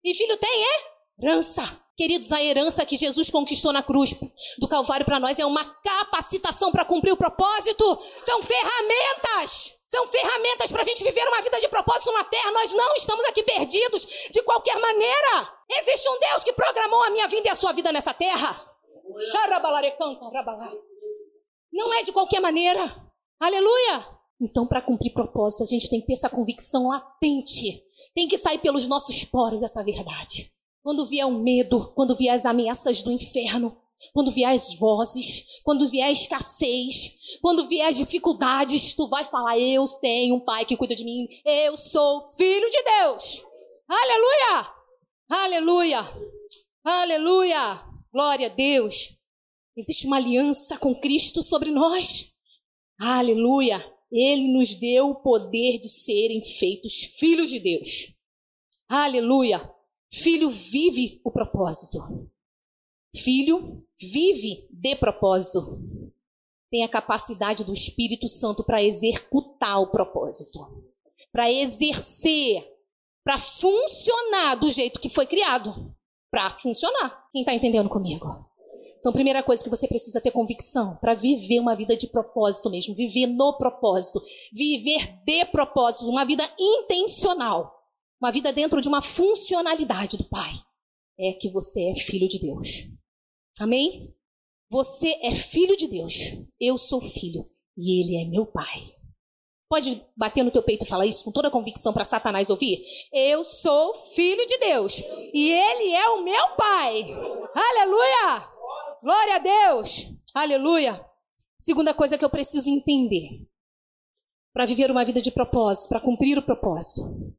E 0.05 0.14
filho 0.14 0.37
tem 0.37 0.50
é 0.50 1.23
herança. 1.23 1.81
Queridos, 1.97 2.33
a 2.33 2.43
herança 2.43 2.85
que 2.85 2.97
Jesus 2.97 3.31
conquistou 3.31 3.73
na 3.73 3.83
cruz 3.83 4.14
do 4.59 4.67
Calvário 4.67 5.05
para 5.05 5.21
nós 5.21 5.38
é 5.38 5.47
uma 5.47 5.64
capacitação 5.64 6.73
para 6.73 6.85
cumprir 6.85 7.12
o 7.12 7.17
propósito. 7.17 7.99
São 8.00 8.43
ferramentas. 8.43 9.75
São 9.87 10.07
ferramentas 10.07 10.73
para 10.73 10.81
a 10.81 10.85
gente 10.85 11.05
viver 11.05 11.29
uma 11.29 11.43
vida 11.43 11.61
de 11.61 11.69
propósito 11.69 12.11
na 12.12 12.25
terra. 12.25 12.50
Nós 12.50 12.75
não 12.75 12.97
estamos 12.97 13.25
aqui 13.26 13.43
perdidos 13.45 14.29
de 14.33 14.43
qualquer 14.43 14.79
maneira. 14.81 15.55
Existe 15.71 16.09
um 16.09 16.19
Deus 16.19 16.43
que 16.43 16.52
programou 16.55 17.05
a 17.05 17.11
minha 17.11 17.29
vida 17.29 17.47
e 17.47 17.50
a 17.50 17.55
sua 17.55 17.73
vida 17.73 17.93
nessa 17.93 18.14
terra. 18.14 18.67
Não 21.73 21.93
é 21.95 22.02
de 22.02 22.12
qualquer 22.12 22.41
maneira. 22.41 22.85
Aleluia. 23.41 24.07
Então, 24.41 24.67
para 24.67 24.83
cumprir 24.83 25.12
propósito, 25.12 25.62
a 25.62 25.67
gente 25.67 25.88
tem 25.88 26.00
que 26.00 26.07
ter 26.07 26.14
essa 26.14 26.29
convicção 26.29 26.88
latente. 26.88 27.83
Tem 28.14 28.29
que 28.29 28.37
sair 28.37 28.59
pelos 28.59 28.88
nossos 28.88 29.25
poros 29.25 29.62
essa 29.62 29.85
verdade. 29.85 30.52
Quando 30.83 31.07
vier 31.07 31.26
o 31.26 31.31
medo, 31.31 31.93
quando 31.95 32.17
vier 32.17 32.35
as 32.35 32.45
ameaças 32.45 33.02
do 33.02 33.12
inferno, 33.12 33.76
quando 34.12 34.33
vier 34.33 34.52
as 34.52 34.75
vozes, 34.75 35.61
quando 35.62 35.88
vier 35.88 36.09
a 36.09 36.11
escassez, 36.11 37.38
quando 37.41 37.69
vier 37.69 37.87
as 37.87 37.97
dificuldades, 37.97 38.95
tu 38.95 39.09
vai 39.09 39.25
falar: 39.25 39.57
Eu 39.59 39.87
tenho 40.00 40.35
um 40.35 40.41
pai 40.41 40.64
que 40.64 40.76
cuida 40.76 40.97
de 40.97 41.05
mim, 41.05 41.29
eu 41.45 41.76
sou 41.76 42.29
filho 42.33 42.69
de 42.69 42.83
Deus. 42.83 43.43
Aleluia! 43.88 44.73
Aleluia! 45.31 45.99
Aleluia! 46.85 47.85
Glória 48.12 48.47
a 48.49 48.50
Deus! 48.50 49.22
Existe 49.76 50.07
uma 50.07 50.17
aliança 50.17 50.76
com 50.79 50.95
Cristo 50.95 51.43
sobre 51.43 51.71
nós. 51.71 52.35
Aleluia! 53.00 53.83
Ele 54.11 54.52
nos 54.52 54.75
deu 54.75 55.09
o 55.09 55.23
poder 55.23 55.79
de 55.79 55.88
serem 55.88 56.43
feitos 56.45 57.17
filhos 57.19 57.49
de 57.49 57.59
Deus. 57.59 58.14
Aleluia! 58.87 59.73
Filho 60.12 60.50
vive 60.50 61.23
o 61.25 61.31
propósito. 61.31 62.31
Filho 63.17 63.83
vive 63.99 64.69
de 64.71 64.95
propósito. 64.97 65.81
Tem 66.71 66.85
a 66.85 66.88
capacidade 66.88 67.64
do 67.64 67.73
Espírito 67.73 68.29
Santo 68.29 68.64
para 68.64 68.83
executar 68.83 69.81
o 69.81 69.91
propósito, 69.91 70.85
para 71.33 71.50
exercer, 71.50 72.62
para 73.25 73.38
funcionar 73.38 74.57
do 74.57 74.71
jeito 74.71 75.00
que 75.00 75.09
foi 75.09 75.26
criado, 75.26 75.97
para 76.31 76.50
funcionar. 76.50 77.26
Quem 77.33 77.41
está 77.41 77.55
entendendo 77.55 77.88
comigo? 77.88 78.52
Então, 79.03 79.13
primeira 79.13 79.43
coisa 79.43 79.65
que 79.65 79.69
você 79.69 79.89
precisa 79.89 80.21
ter 80.21 80.31
convicção 80.31 80.97
para 81.01 81.13
viver 81.13 81.59
uma 81.59 81.75
vida 81.75 81.97
de 81.97 82.07
propósito 82.07 82.71
mesmo, 82.71 82.95
viver 82.95 83.27
no 83.27 83.59
propósito, 83.59 84.23
viver 84.53 85.21
de 85.25 85.45
propósito, 85.47 86.09
uma 86.09 86.25
vida 86.25 86.49
intencional. 86.57 87.69
Uma 88.21 88.31
vida 88.31 88.53
dentro 88.53 88.81
de 88.81 88.87
uma 88.87 89.03
funcionalidade 89.03 90.17
do 90.17 90.29
Pai. 90.29 90.53
É 91.19 91.33
que 91.33 91.51
você 91.51 91.91
é 91.91 91.95
filho 91.97 92.29
de 92.29 92.39
Deus. 92.39 92.93
Amém? 93.59 94.15
Você 94.71 95.19
é 95.21 95.33
filho 95.33 95.77
de 95.77 95.89
Deus. 95.89 96.13
Eu 96.61 96.79
sou 96.79 97.01
filho. 97.01 97.45
E 97.77 98.01
Ele 98.01 98.23
é 98.23 98.31
meu 98.31 98.47
Pai. 98.47 99.02
Pode 99.73 100.07
bater 100.14 100.45
no 100.45 100.50
teu 100.50 100.62
peito 100.62 100.85
e 100.85 100.87
falar 100.87 101.07
isso 101.07 101.25
com 101.25 101.33
toda 101.33 101.50
convicção 101.50 101.95
para 101.95 102.05
Satanás 102.05 102.50
ouvir? 102.50 102.85
Eu 103.11 103.43
sou 103.43 103.95
filho 103.95 104.47
de 104.47 104.59
Deus. 104.59 105.02
E 105.33 105.50
Ele 105.50 105.95
é 105.95 106.11
o 106.11 106.23
meu 106.23 106.57
Pai. 106.57 107.11
Aleluia! 107.55 108.52
Glória 109.02 109.37
a 109.37 109.38
Deus! 109.38 110.14
Aleluia! 110.35 111.02
Segunda 111.59 111.95
coisa 111.95 112.19
que 112.19 112.25
eu 112.25 112.29
preciso 112.29 112.69
entender 112.69 113.49
para 114.52 114.67
viver 114.67 114.91
uma 114.91 115.07
vida 115.07 115.23
de 115.23 115.31
propósito, 115.31 115.88
para 115.88 116.02
cumprir 116.02 116.37
o 116.37 116.43
propósito. 116.43 117.35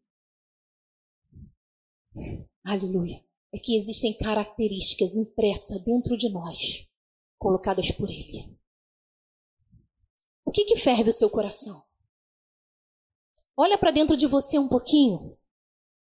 Aleluia. 2.66 3.24
É 3.54 3.60
que 3.60 3.78
existem 3.78 4.18
características 4.18 5.16
impressas 5.16 5.84
dentro 5.84 6.18
de 6.18 6.34
nós, 6.34 6.90
colocadas 7.38 7.92
por 7.92 8.10
Ele. 8.10 8.58
O 10.44 10.50
que, 10.50 10.66
que 10.66 10.78
ferve 10.78 11.12
o 11.12 11.14
seu 11.14 11.30
coração? 11.30 11.93
Olha 13.56 13.78
para 13.78 13.92
dentro 13.92 14.18
de 14.18 14.26
você 14.26 14.58
um 14.58 14.68
pouquinho 14.68 15.38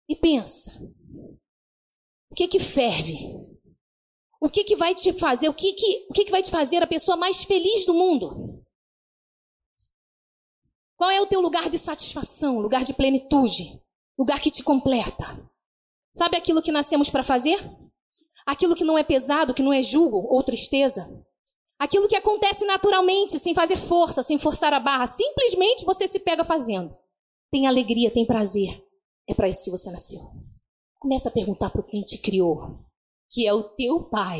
e 0.07 0.15
pensa. 0.15 0.79
O 2.29 2.35
que 2.35 2.47
que 2.47 2.59
ferve? 2.59 3.35
O 4.39 4.49
que 4.49 4.63
que 4.63 4.75
vai 4.75 4.93
te 4.93 5.11
fazer? 5.11 5.49
O 5.49 5.53
que 5.53 5.73
que, 5.73 6.07
o 6.09 6.13
que 6.13 6.25
que 6.25 6.31
vai 6.31 6.43
te 6.43 6.51
fazer 6.51 6.81
a 6.81 6.87
pessoa 6.87 7.17
mais 7.17 7.43
feliz 7.43 7.85
do 7.85 7.93
mundo? 7.93 8.63
Qual 10.95 11.09
é 11.09 11.21
o 11.21 11.25
teu 11.25 11.41
lugar 11.41 11.69
de 11.69 11.77
satisfação, 11.77 12.59
lugar 12.59 12.83
de 12.83 12.93
plenitude, 12.93 13.81
lugar 14.17 14.39
que 14.39 14.51
te 14.51 14.61
completa? 14.61 15.25
Sabe 16.13 16.37
aquilo 16.37 16.61
que 16.61 16.71
nascemos 16.71 17.09
para 17.09 17.23
fazer? 17.23 17.59
Aquilo 18.45 18.75
que 18.75 18.83
não 18.83 18.97
é 18.97 19.03
pesado, 19.03 19.53
que 19.53 19.63
não 19.63 19.73
é 19.73 19.81
julgo 19.81 20.27
ou 20.29 20.43
tristeza? 20.43 21.25
Aquilo 21.79 22.07
que 22.07 22.15
acontece 22.15 22.65
naturalmente, 22.65 23.39
sem 23.39 23.55
fazer 23.55 23.77
força, 23.77 24.21
sem 24.21 24.37
forçar 24.37 24.73
a 24.73 24.79
barra, 24.79 25.07
simplesmente 25.07 25.85
você 25.85 26.07
se 26.07 26.19
pega 26.19 26.43
fazendo. 26.43 26.93
Tem 27.51 27.67
alegria, 27.67 28.11
tem 28.11 28.25
prazer. 28.25 28.83
É 29.27 29.33
para 29.33 29.47
isso 29.47 29.63
que 29.63 29.71
você 29.71 29.91
nasceu. 29.91 30.19
Começa 30.99 31.29
a 31.29 31.31
perguntar 31.31 31.69
para 31.69 31.83
quem 31.83 32.01
te 32.01 32.17
criou, 32.17 32.79
que 33.31 33.47
é 33.47 33.53
o 33.53 33.63
teu 33.63 34.03
pai. 34.09 34.39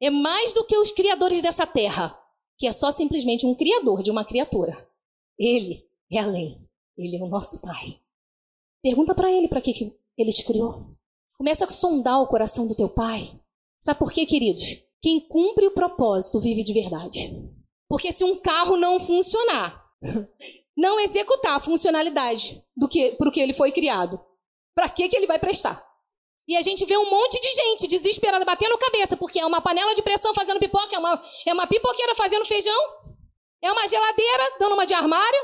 É 0.00 0.10
mais 0.10 0.54
do 0.54 0.64
que 0.64 0.76
os 0.76 0.92
criadores 0.92 1.42
dessa 1.42 1.66
terra, 1.66 2.18
que 2.58 2.66
é 2.66 2.72
só 2.72 2.92
simplesmente 2.92 3.46
um 3.46 3.54
criador 3.54 4.02
de 4.02 4.10
uma 4.10 4.24
criatura. 4.24 4.88
Ele 5.38 5.84
é 6.10 6.18
além. 6.18 6.62
Ele 6.96 7.16
é 7.16 7.22
o 7.22 7.28
nosso 7.28 7.60
pai. 7.60 8.00
Pergunta 8.82 9.14
para 9.14 9.30
ele 9.30 9.48
para 9.48 9.60
que, 9.60 9.72
que 9.72 9.96
ele 10.16 10.32
te 10.32 10.44
criou. 10.44 10.94
Começa 11.38 11.64
a 11.64 11.70
sondar 11.70 12.20
o 12.20 12.26
coração 12.26 12.66
do 12.66 12.74
teu 12.74 12.88
pai. 12.88 13.40
Sabe 13.80 13.98
por 13.98 14.12
quê, 14.12 14.26
queridos? 14.26 14.84
Quem 15.00 15.20
cumpre 15.20 15.66
o 15.66 15.74
propósito 15.74 16.40
vive 16.40 16.62
de 16.62 16.72
verdade. 16.72 17.34
Porque 17.88 18.12
se 18.12 18.24
um 18.24 18.36
carro 18.36 18.76
não 18.76 19.00
funcionar, 19.00 19.84
não 20.76 20.98
executar 21.00 21.56
a 21.56 21.60
funcionalidade 21.60 22.64
do 22.76 22.88
que 22.88 23.12
para 23.12 23.28
o 23.28 23.32
que 23.32 23.40
ele 23.40 23.54
foi 23.54 23.72
criado, 23.72 24.20
para 24.74 24.88
que 24.88 25.08
que 25.08 25.16
ele 25.16 25.26
vai 25.26 25.38
prestar? 25.38 25.82
E 26.48 26.56
a 26.56 26.62
gente 26.62 26.84
vê 26.84 26.96
um 26.96 27.08
monte 27.08 27.40
de 27.40 27.50
gente 27.50 27.86
desesperada 27.86 28.44
batendo 28.44 28.76
cabeça 28.78 29.16
porque 29.16 29.38
é 29.38 29.46
uma 29.46 29.60
panela 29.60 29.94
de 29.94 30.02
pressão 30.02 30.34
fazendo 30.34 30.58
pipoca, 30.58 30.94
é 30.94 30.98
uma, 30.98 31.22
é 31.46 31.52
uma 31.52 31.66
pipoqueira 31.66 32.14
fazendo 32.14 32.44
feijão, 32.44 32.80
é 33.62 33.70
uma 33.70 33.86
geladeira 33.86 34.56
dando 34.58 34.74
uma 34.74 34.86
de 34.86 34.94
armário, 34.94 35.40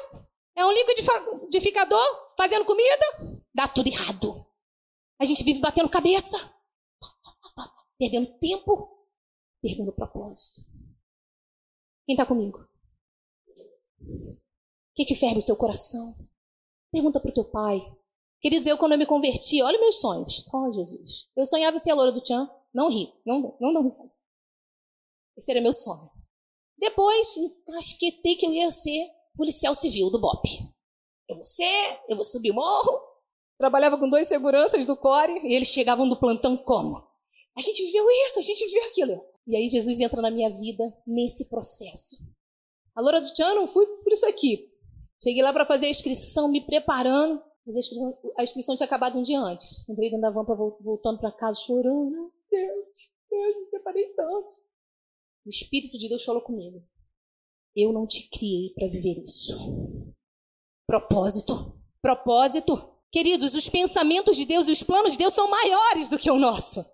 é 0.57 0.67
um 0.67 0.73
liquidificador 0.73 2.35
fazendo 2.37 2.65
comida, 2.65 3.47
dá 3.55 3.69
tudo 3.69 3.87
errado. 3.87 4.45
A 5.21 5.25
gente 5.25 5.45
vive 5.45 5.61
batendo 5.61 5.89
cabeça, 5.89 6.37
perdendo 7.99 8.39
tempo, 8.39 9.07
perdendo 9.63 9.93
propósito. 9.93 10.63
Quem 12.07 12.15
está 12.15 12.27
comigo? 12.27 12.67
Que, 14.99 15.05
que 15.05 15.15
ferve 15.15 15.39
o 15.39 15.47
teu 15.47 15.55
coração? 15.55 16.13
Pergunta 16.91 17.21
para 17.21 17.31
o 17.31 17.35
teu 17.35 17.45
pai. 17.45 17.79
Queridos, 18.41 18.67
eu 18.67 18.77
quando 18.77 18.93
eu 18.93 18.99
me 18.99 19.07
converti, 19.07 19.63
olha 19.63 19.79
meus 19.79 20.01
sonhos. 20.01 20.47
Só 20.47 20.73
Jesus. 20.73 21.29
Eu 21.37 21.47
sonhava 21.47 21.77
em 21.77 21.79
ser 21.79 21.93
a 21.93 21.95
loura 21.95 22.11
do 22.11 22.21
Tchan. 22.21 22.51
Não 22.75 22.91
ri, 22.91 23.15
não, 23.25 23.57
não 23.61 23.73
dá 23.73 23.81
risada. 23.81 24.11
Esse 25.37 25.53
era 25.53 25.61
meu 25.61 25.73
sonho. 25.73 26.11
Depois, 26.77 27.37
encasquetei 27.37 28.35
que 28.35 28.45
eu 28.45 28.53
ia 28.53 28.73
ser 28.73 29.09
policial 29.37 29.73
civil 29.73 30.11
do 30.11 30.21
BOP. 30.21 30.49
Eu 31.29 31.37
vou 31.37 31.45
ser, 31.45 32.01
eu 32.09 32.17
vou 32.17 32.25
subir 32.25 32.53
morro, 32.53 33.09
Trabalhava 33.57 33.99
com 33.99 34.09
dois 34.09 34.27
seguranças 34.27 34.85
do 34.85 34.97
Core 34.97 35.47
e 35.47 35.55
eles 35.55 35.69
chegavam 35.69 36.09
do 36.09 36.19
plantão 36.19 36.57
como? 36.57 36.97
A 37.57 37.61
gente 37.61 37.85
viveu 37.85 38.05
isso, 38.27 38.41
a 38.41 38.43
gente 38.43 38.65
viveu 38.65 38.85
aquilo. 38.85 39.25
E 39.47 39.57
aí 39.57 39.69
Jesus 39.69 39.99
entra 40.01 40.21
na 40.21 40.31
minha 40.31 40.51
vida 40.51 40.85
nesse 41.07 41.49
processo. 41.49 42.25
A 42.95 43.01
Loura 43.01 43.21
do 43.21 43.33
Tchan 43.33 43.55
não 43.55 43.69
fui 43.69 43.87
por 43.87 44.13
isso 44.13 44.27
aqui. 44.27 44.68
Cheguei 45.23 45.43
lá 45.43 45.53
para 45.53 45.67
fazer 45.67 45.87
a 45.87 45.91
inscrição, 45.91 46.49
me 46.49 46.65
preparando. 46.65 47.43
Mas 47.67 47.77
a 47.77 47.79
inscrição, 47.81 48.19
a 48.39 48.43
inscrição 48.43 48.77
tinha 48.77 48.87
acabado 48.87 49.19
um 49.19 49.23
dia 49.23 49.41
antes. 49.41 49.89
Entrei 49.89 50.11
dentro 50.11 50.23
da 50.23 50.31
van 50.31 50.45
voltando 50.81 51.19
para 51.19 51.33
casa 51.33 51.61
chorando. 51.61 52.33
Deus, 52.51 53.13
Deus, 53.31 53.57
me 53.57 53.67
preparei 53.67 54.09
tanto. 54.15 54.55
O 55.45 55.49
Espírito 55.49 55.99
de 55.99 56.09
Deus 56.09 56.25
falou 56.25 56.43
comigo. 56.43 56.83
Eu 57.77 57.93
não 57.93 58.07
te 58.07 58.29
criei 58.31 58.73
para 58.75 58.89
viver 58.89 59.23
isso. 59.23 59.57
Propósito. 60.87 61.79
Propósito. 62.01 62.95
Queridos, 63.11 63.55
os 63.55 63.69
pensamentos 63.69 64.37
de 64.37 64.45
Deus 64.45 64.69
e 64.69 64.73
os 64.73 64.83
planos 64.83 65.13
de 65.13 65.19
Deus 65.19 65.35
são 65.35 65.49
maiores 65.49 66.09
do 66.09 66.19
que 66.19 66.31
o 66.31 66.39
nosso. 66.39 66.85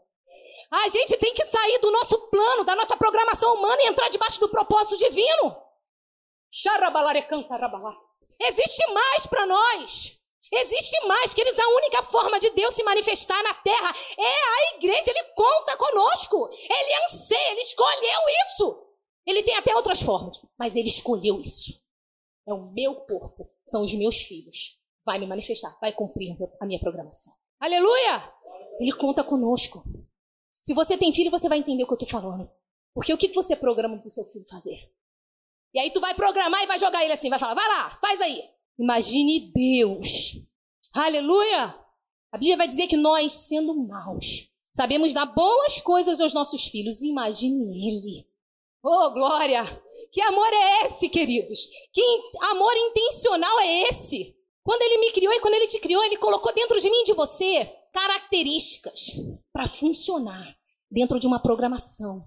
A 0.71 0.89
gente 0.89 1.17
tem 1.19 1.35
que 1.35 1.45
sair 1.45 1.79
do 1.81 1.91
nosso 1.91 2.19
plano, 2.31 2.65
da 2.65 2.75
nossa 2.75 2.97
programação 2.97 3.55
humana 3.55 3.83
e 3.83 3.89
entrar 3.89 4.09
debaixo 4.09 4.41
do 4.41 4.49
propósito 4.49 4.99
divino. 4.99 5.57
Existe 8.41 8.87
mais 8.93 9.27
para 9.27 9.47
nós. 9.47 10.21
Existe 10.53 11.07
mais, 11.07 11.35
queridos. 11.35 11.59
A 11.59 11.69
única 11.69 12.03
forma 12.03 12.39
de 12.39 12.51
Deus 12.51 12.75
se 12.75 12.83
manifestar 12.83 13.43
na 13.43 13.55
terra 13.55 13.95
é 14.19 14.23
a 14.23 14.77
igreja. 14.77 15.11
Ele 15.11 15.25
conta 15.35 15.77
conosco. 15.77 16.49
Ele 16.53 17.05
anseia, 17.05 17.53
ele 17.53 17.61
escolheu 17.61 18.21
isso. 18.45 18.87
Ele 19.27 19.43
tem 19.43 19.57
até 19.57 19.75
outras 19.75 20.03
formas, 20.03 20.45
mas 20.59 20.77
ele 20.77 20.89
escolheu 20.89 21.41
isso. 21.41 21.83
É 22.47 22.53
o 22.53 22.71
meu 22.73 22.95
corpo, 23.07 23.51
são 23.65 23.83
os 23.83 23.95
meus 23.95 24.17
filhos 24.23 24.85
vai 25.05 25.19
me 25.19 25.27
manifestar, 25.27 25.77
vai 25.81 25.93
cumprir 25.93 26.37
a 26.61 26.67
minha 26.67 26.81
programação. 26.81 27.33
Aleluia! 27.61 28.23
Ele 28.81 28.93
conta 28.93 29.23
conosco. 29.23 29.85
Se 30.61 30.73
você 30.75 30.97
tem 30.97 31.13
filho, 31.13 31.31
você 31.31 31.49
vai 31.49 31.59
entender 31.59 31.85
o 31.85 31.87
que 31.87 31.93
eu 31.93 31.99
estou 31.99 32.09
falando. 32.09 32.51
Porque 32.95 33.13
o 33.13 33.19
que 33.19 33.29
você 33.29 33.55
programa 33.55 33.99
para 33.99 34.07
o 34.07 34.11
seu 34.11 34.25
filho 34.25 34.47
fazer? 34.49 34.91
E 35.75 35.81
aí 35.81 35.91
tu 35.91 36.01
vai 36.01 36.15
programar 36.15 36.63
e 36.63 36.67
vai 36.67 36.79
jogar 36.79 37.03
ele 37.03 37.13
assim, 37.13 37.29
vai 37.29 37.39
falar, 37.39 37.55
vai 37.55 37.69
lá, 37.69 37.91
faz 38.01 38.21
aí. 38.21 38.41
Imagine 38.79 39.53
Deus. 39.53 40.37
Aleluia! 40.95 41.75
A 42.33 42.39
Bíblia 42.39 42.57
vai 42.57 42.69
dizer 42.69 42.87
que 42.87 42.97
nós, 42.97 43.33
sendo 43.33 43.75
maus, 43.75 44.51
sabemos 44.73 45.13
dar 45.13 45.27
boas 45.27 45.81
coisas 45.81 46.21
aos 46.21 46.33
nossos 46.33 46.67
filhos. 46.69 47.03
Imagine 47.03 47.67
Ele. 47.89 48.29
Oh, 48.85 49.11
glória! 49.11 49.65
Que 50.13 50.21
amor 50.21 50.53
é 50.53 50.87
esse, 50.87 51.09
queridos? 51.09 51.67
Que 51.93 52.03
amor 52.51 52.73
intencional 52.77 53.61
é 53.61 53.83
esse? 53.89 54.37
Quando 54.63 54.83
Ele 54.83 54.99
me 54.99 55.13
criou 55.13 55.33
e 55.33 55.41
quando 55.41 55.55
Ele 55.55 55.67
te 55.67 55.81
criou, 55.81 56.03
Ele 56.05 56.17
colocou 56.17 56.53
dentro 56.55 56.81
de 56.81 56.89
mim 56.89 57.01
e 57.03 57.05
de 57.05 57.13
você 57.13 57.69
características 57.93 59.13
para 59.53 59.69
funcionar 59.69 60.57
dentro 60.91 61.19
de 61.19 61.27
uma 61.27 61.41
programação. 61.41 62.25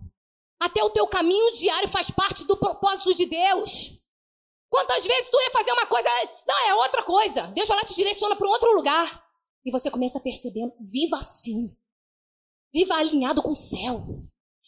Até 0.60 0.84
o 0.84 0.90
teu 0.90 1.08
caminho 1.08 1.52
diário 1.52 1.88
faz 1.88 2.10
parte 2.10 2.46
do 2.46 2.58
propósito 2.58 3.14
de 3.14 3.26
Deus. 3.26 4.02
Quantas 4.70 5.06
vezes 5.06 5.30
tu 5.30 5.40
ia 5.40 5.52
fazer 5.52 5.72
uma 5.72 5.86
coisa, 5.86 6.10
não, 6.48 6.58
é 6.68 6.76
outra 6.76 7.04
coisa. 7.04 7.44
Deus 7.48 7.68
vai 7.68 7.78
lá 7.78 7.84
te 7.84 7.96
direciona 7.96 8.36
para 8.36 8.48
um 8.48 8.52
outro 8.52 8.76
lugar. 8.76 9.24
E 9.66 9.72
você 9.72 9.90
começa 9.92 10.18
a 10.18 10.22
perceber, 10.22 10.72
viva 10.80 11.18
assim. 11.18 11.76
Viva 12.74 12.96
alinhado 12.96 13.42
com 13.42 13.52
o 13.52 13.56
céu. 13.56 14.06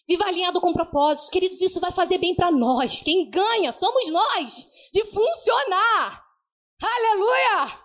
Viva 0.08 0.26
alinhado 0.26 0.60
com 0.62 0.72
o 0.72 0.74
propósito. 0.74 1.32
Queridos, 1.32 1.62
isso 1.62 1.80
vai 1.80 1.92
fazer 1.92 2.18
bem 2.18 2.36
para 2.36 2.52
nós. 2.52 3.02
Quem 3.02 3.30
ganha 3.30 3.72
somos 3.72 4.10
nós 4.10 4.72
de 4.92 5.04
funcionar. 5.06 6.26
Aleluia! 6.82 7.80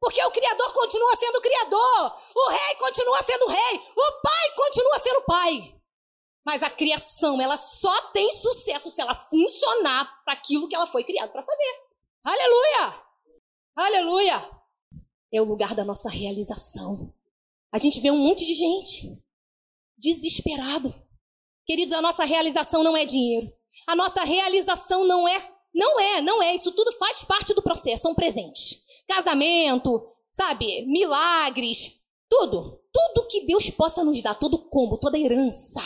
Porque 0.00 0.24
o 0.24 0.30
Criador 0.30 0.72
continua 0.72 1.14
sendo 1.14 1.40
Criador. 1.42 2.14
O 2.34 2.48
Rei 2.48 2.74
continua 2.76 3.22
sendo 3.22 3.46
Rei. 3.46 3.80
O 3.96 4.12
Pai 4.22 4.50
continua 4.56 4.98
sendo 4.98 5.22
Pai. 5.22 5.79
Mas 6.44 6.62
a 6.62 6.70
criação, 6.70 7.40
ela 7.40 7.56
só 7.56 8.08
tem 8.12 8.32
sucesso 8.32 8.90
se 8.90 9.00
ela 9.00 9.14
funcionar 9.14 10.22
para 10.24 10.34
aquilo 10.34 10.68
que 10.68 10.74
ela 10.74 10.86
foi 10.86 11.04
criada 11.04 11.30
para 11.30 11.44
fazer. 11.44 11.82
Aleluia! 12.24 13.04
Aleluia! 13.76 14.50
É 15.32 15.40
o 15.40 15.44
lugar 15.44 15.74
da 15.74 15.84
nossa 15.84 16.08
realização. 16.08 17.12
A 17.72 17.78
gente 17.78 18.00
vê 18.00 18.10
um 18.10 18.18
monte 18.18 18.44
de 18.44 18.54
gente 18.54 19.22
desesperado. 19.96 20.92
Queridos, 21.66 21.92
a 21.94 22.02
nossa 22.02 22.24
realização 22.24 22.82
não 22.82 22.96
é 22.96 23.04
dinheiro. 23.04 23.52
A 23.86 23.94
nossa 23.94 24.24
realização 24.24 25.04
não 25.04 25.28
é, 25.28 25.54
não 25.72 26.00
é, 26.00 26.20
não 26.20 26.42
é. 26.42 26.54
Isso 26.54 26.72
tudo 26.72 26.96
faz 26.98 27.22
parte 27.22 27.54
do 27.54 27.62
processo, 27.62 28.02
são 28.02 28.14
presentes. 28.14 29.04
Casamento, 29.06 30.10
sabe, 30.32 30.86
milagres, 30.86 32.02
tudo. 32.28 32.80
Tudo 32.92 33.28
que 33.28 33.46
Deus 33.46 33.70
possa 33.70 34.02
nos 34.02 34.20
dar, 34.20 34.34
todo 34.34 34.68
combo, 34.68 34.98
toda 34.98 35.18
herança 35.18 35.80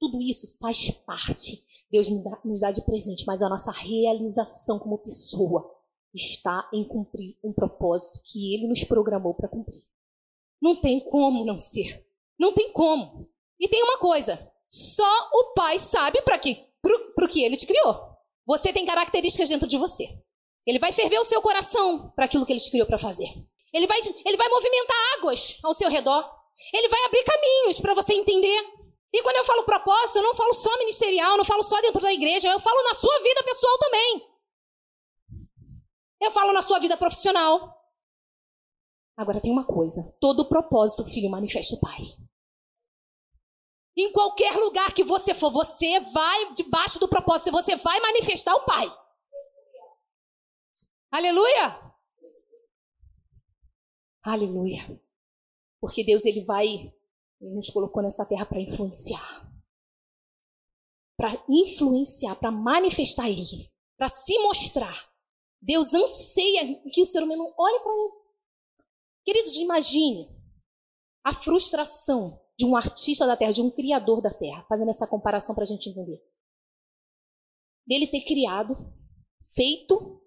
tudo 0.00 0.20
isso 0.20 0.56
faz 0.60 0.90
parte. 0.90 1.64
Deus 1.90 2.08
nos 2.44 2.60
dá, 2.60 2.70
de 2.70 2.84
presente, 2.84 3.24
mas 3.26 3.42
a 3.42 3.48
nossa 3.48 3.70
realização 3.70 4.78
como 4.78 4.98
pessoa 4.98 5.70
está 6.12 6.68
em 6.72 6.86
cumprir 6.86 7.36
um 7.42 7.52
propósito 7.52 8.20
que 8.24 8.54
Ele 8.54 8.68
nos 8.68 8.84
programou 8.84 9.34
para 9.34 9.48
cumprir. 9.48 9.82
Não 10.60 10.76
tem 10.76 11.00
como 11.00 11.44
não 11.44 11.58
ser. 11.58 12.06
Não 12.38 12.52
tem 12.52 12.72
como. 12.72 13.28
E 13.60 13.68
tem 13.68 13.82
uma 13.82 13.98
coisa: 13.98 14.52
só 14.68 15.30
o 15.32 15.54
Pai 15.54 15.78
sabe 15.78 16.22
para 16.22 16.38
que, 16.38 16.56
para 16.80 17.24
o 17.24 17.28
que 17.28 17.42
Ele 17.42 17.56
te 17.56 17.66
criou. 17.66 18.14
Você 18.46 18.72
tem 18.72 18.84
características 18.84 19.48
dentro 19.48 19.68
de 19.68 19.78
você. 19.78 20.06
Ele 20.66 20.78
vai 20.78 20.92
ferver 20.92 21.18
o 21.18 21.24
seu 21.24 21.40
coração 21.42 22.10
para 22.14 22.24
aquilo 22.24 22.44
que 22.44 22.52
Ele 22.52 22.60
te 22.60 22.70
criou 22.70 22.86
para 22.86 22.98
fazer. 22.98 23.28
Ele 23.72 23.86
vai, 23.86 23.98
ele 24.24 24.36
vai 24.36 24.48
movimentar 24.48 24.96
águas 25.18 25.58
ao 25.62 25.74
seu 25.74 25.90
redor. 25.90 26.24
Ele 26.72 26.88
vai 26.88 27.04
abrir 27.04 27.24
caminhos 27.24 27.80
para 27.80 27.94
você 27.94 28.14
entender. 28.14 28.83
E 29.14 29.22
quando 29.22 29.36
eu 29.36 29.44
falo 29.44 29.62
propósito, 29.62 30.16
eu 30.16 30.24
não 30.24 30.34
falo 30.34 30.52
só 30.52 30.76
ministerial, 30.76 31.36
não 31.36 31.44
falo 31.44 31.62
só 31.62 31.80
dentro 31.80 32.02
da 32.02 32.12
igreja, 32.12 32.48
eu 32.48 32.58
falo 32.58 32.82
na 32.82 32.94
sua 32.94 33.16
vida 33.20 33.44
pessoal 33.44 33.78
também. 33.78 34.28
Eu 36.20 36.32
falo 36.32 36.52
na 36.52 36.60
sua 36.60 36.80
vida 36.80 36.96
profissional. 36.96 37.80
Agora 39.16 39.40
tem 39.40 39.52
uma 39.52 39.64
coisa: 39.64 40.02
todo 40.20 40.48
propósito, 40.48 41.04
filho, 41.04 41.30
manifesta 41.30 41.76
o 41.76 41.80
Pai. 41.80 42.00
Em 43.96 44.10
qualquer 44.10 44.56
lugar 44.56 44.92
que 44.92 45.04
você 45.04 45.32
for, 45.32 45.52
você 45.52 46.00
vai 46.00 46.52
debaixo 46.54 46.98
do 46.98 47.08
propósito, 47.08 47.52
você 47.52 47.76
vai 47.76 48.00
manifestar 48.00 48.52
o 48.56 48.64
Pai. 48.64 48.98
Aleluia! 51.12 51.94
Aleluia. 54.24 55.00
Porque 55.80 56.02
Deus 56.02 56.24
ele 56.24 56.44
vai 56.44 56.92
ele 57.44 57.54
nos 57.54 57.70
colocou 57.70 58.02
nessa 58.02 58.24
terra 58.26 58.46
para 58.46 58.60
influenciar. 58.60 59.52
Para 61.16 61.30
influenciar, 61.48 62.34
para 62.36 62.50
manifestar 62.50 63.28
Ele, 63.28 63.70
para 63.96 64.08
se 64.08 64.38
mostrar. 64.40 64.94
Deus 65.60 65.92
anseia 65.94 66.82
que 66.90 67.00
o 67.00 67.06
ser 67.06 67.22
humano 67.22 67.54
olhe 67.56 67.80
para 67.80 67.92
Ele. 67.92 68.12
Queridos, 69.24 69.56
imagine 69.56 70.28
a 71.24 71.32
frustração 71.32 72.40
de 72.58 72.64
um 72.66 72.76
artista 72.76 73.26
da 73.26 73.36
terra, 73.36 73.52
de 73.52 73.62
um 73.62 73.70
criador 73.70 74.20
da 74.20 74.32
terra, 74.32 74.64
fazendo 74.68 74.90
essa 74.90 75.06
comparação 75.06 75.54
para 75.54 75.62
a 75.64 75.66
gente 75.66 75.88
entender. 75.88 76.22
Dele 77.86 78.06
ter 78.06 78.22
criado, 78.22 78.76
feito 79.54 80.22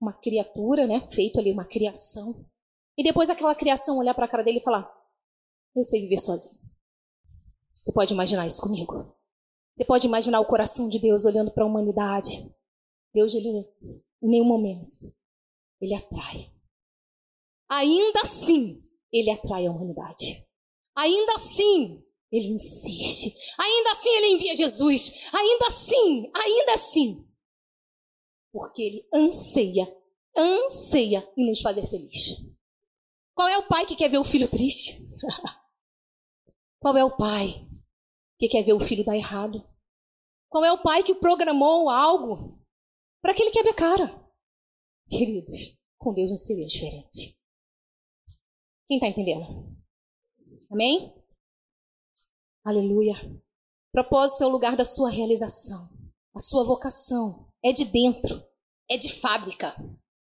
uma 0.00 0.12
criatura, 0.12 0.86
né? 0.86 1.06
Feito 1.08 1.38
ali 1.38 1.52
uma 1.52 1.64
criação. 1.64 2.46
E 2.96 3.02
depois 3.02 3.30
aquela 3.30 3.54
criação 3.54 3.98
olhar 3.98 4.14
para 4.14 4.26
a 4.26 4.28
cara 4.28 4.42
dele 4.42 4.58
e 4.58 4.64
falar: 4.64 4.90
eu 5.76 5.84
sei 5.84 6.02
viver 6.02 6.18
sozinho. 6.18 6.60
Você 7.74 7.92
pode 7.92 8.12
imaginar 8.12 8.46
isso 8.46 8.62
comigo? 8.62 9.14
Você 9.72 9.84
pode 9.84 10.06
imaginar 10.06 10.40
o 10.40 10.46
coração 10.46 10.88
de 10.88 10.98
Deus 10.98 11.24
olhando 11.24 11.50
para 11.50 11.62
a 11.62 11.66
humanidade? 11.66 12.50
Deus, 13.12 13.34
ele, 13.34 13.48
em 14.22 14.28
nenhum 14.28 14.44
momento, 14.44 15.14
ele 15.80 15.94
atrai. 15.94 16.52
Ainda 17.70 18.22
assim, 18.22 18.82
ele 19.12 19.30
atrai 19.30 19.66
a 19.66 19.70
humanidade. 19.70 20.46
Ainda 20.96 21.34
assim, 21.34 22.02
ele 22.32 22.48
insiste. 22.48 23.36
Ainda 23.58 23.92
assim, 23.92 24.10
ele 24.16 24.34
envia 24.34 24.56
Jesus. 24.56 25.30
Ainda 25.34 25.66
assim, 25.66 26.30
ainda 26.34 26.72
assim. 26.74 27.28
Porque 28.52 28.82
ele 28.82 29.08
anseia, 29.14 29.86
anseia 30.34 31.30
em 31.36 31.46
nos 31.46 31.60
fazer 31.60 31.86
feliz. 31.86 32.42
Qual 33.34 33.46
é 33.46 33.58
o 33.58 33.68
pai 33.68 33.84
que 33.84 33.94
quer 33.94 34.08
ver 34.08 34.18
o 34.18 34.24
filho 34.24 34.48
triste? 34.48 35.06
Qual 36.86 36.96
é 36.96 37.04
o 37.04 37.16
pai 37.16 37.48
que 38.38 38.46
quer 38.46 38.62
ver 38.62 38.72
o 38.72 38.78
filho 38.78 39.04
dar 39.04 39.16
errado? 39.16 39.60
Qual 40.48 40.64
é 40.64 40.70
o 40.70 40.80
pai 40.80 41.02
que 41.02 41.16
programou 41.16 41.90
algo 41.90 42.64
para 43.20 43.34
que 43.34 43.42
ele 43.42 43.50
quebre 43.50 43.72
a 43.72 43.74
cara? 43.74 44.32
Queridos, 45.10 45.76
com 45.98 46.14
Deus 46.14 46.30
não 46.30 46.38
seria 46.38 46.64
diferente. 46.64 47.36
Quem 48.86 48.98
está 48.98 49.08
entendendo? 49.08 49.76
Amém? 50.70 51.12
Aleluia. 52.64 53.14
Propósito 53.90 54.44
é 54.44 54.46
o 54.46 54.50
lugar 54.50 54.76
da 54.76 54.84
sua 54.84 55.10
realização. 55.10 55.90
A 56.36 56.38
sua 56.38 56.62
vocação 56.62 57.52
é 57.64 57.72
de 57.72 57.84
dentro, 57.86 58.48
é 58.88 58.96
de 58.96 59.12
fábrica. 59.12 59.74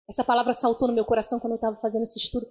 Essa 0.08 0.24
palavra 0.24 0.54
saltou 0.54 0.88
no 0.88 0.94
meu 0.94 1.04
coração 1.04 1.38
quando 1.38 1.52
eu 1.52 1.56
estava 1.56 1.76
fazendo 1.76 2.04
esse 2.04 2.18
estudo. 2.18 2.46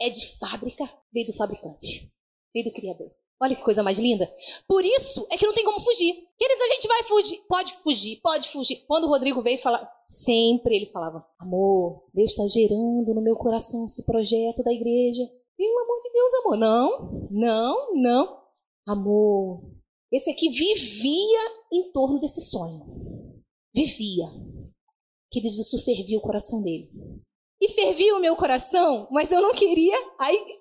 É 0.00 0.08
de 0.08 0.38
fábrica, 0.38 0.84
veio 1.12 1.26
do 1.26 1.34
fabricante, 1.34 2.10
veio 2.54 2.64
do 2.64 2.72
Criador. 2.72 3.20
Olha 3.42 3.56
que 3.56 3.62
coisa 3.62 3.82
mais 3.82 3.98
linda. 3.98 4.30
Por 4.68 4.84
isso 4.84 5.26
é 5.30 5.38
que 5.38 5.46
não 5.46 5.54
tem 5.54 5.64
como 5.64 5.80
fugir. 5.80 6.12
Queridos, 6.38 6.62
a 6.62 6.74
gente 6.74 6.86
vai 6.86 7.02
fugir. 7.04 7.40
Pode 7.48 7.72
fugir, 7.82 8.20
pode 8.20 8.48
fugir. 8.48 8.84
Quando 8.86 9.04
o 9.04 9.08
Rodrigo 9.08 9.42
veio 9.42 9.58
falar, 9.58 9.90
sempre 10.04 10.76
ele 10.76 10.90
falava: 10.92 11.26
Amor, 11.38 12.04
Deus 12.12 12.32
está 12.32 12.46
gerando 12.46 13.14
no 13.14 13.22
meu 13.22 13.34
coração 13.36 13.86
esse 13.86 14.04
projeto 14.04 14.62
da 14.62 14.72
igreja. 14.72 15.22
Pelo 15.56 15.78
amor 15.78 16.00
de 16.02 16.12
Deus, 16.12 16.34
amor. 16.34 16.56
Não, 16.58 17.28
não, 17.30 17.94
não. 17.94 18.40
Amor, 18.86 19.62
esse 20.12 20.30
aqui 20.30 20.48
vivia 20.50 21.40
em 21.72 21.90
torno 21.92 22.20
desse 22.20 22.42
sonho. 22.42 22.84
Vivia. 23.74 24.26
Queridos, 25.30 25.58
isso 25.58 25.82
fervia 25.82 26.18
o 26.18 26.22
coração 26.22 26.62
dele 26.62 26.90
e 27.60 27.68
fervia 27.68 28.16
o 28.16 28.20
meu 28.20 28.34
coração, 28.34 29.06
mas 29.10 29.30
eu 29.30 29.42
não 29.42 29.52
queria, 29.52 29.96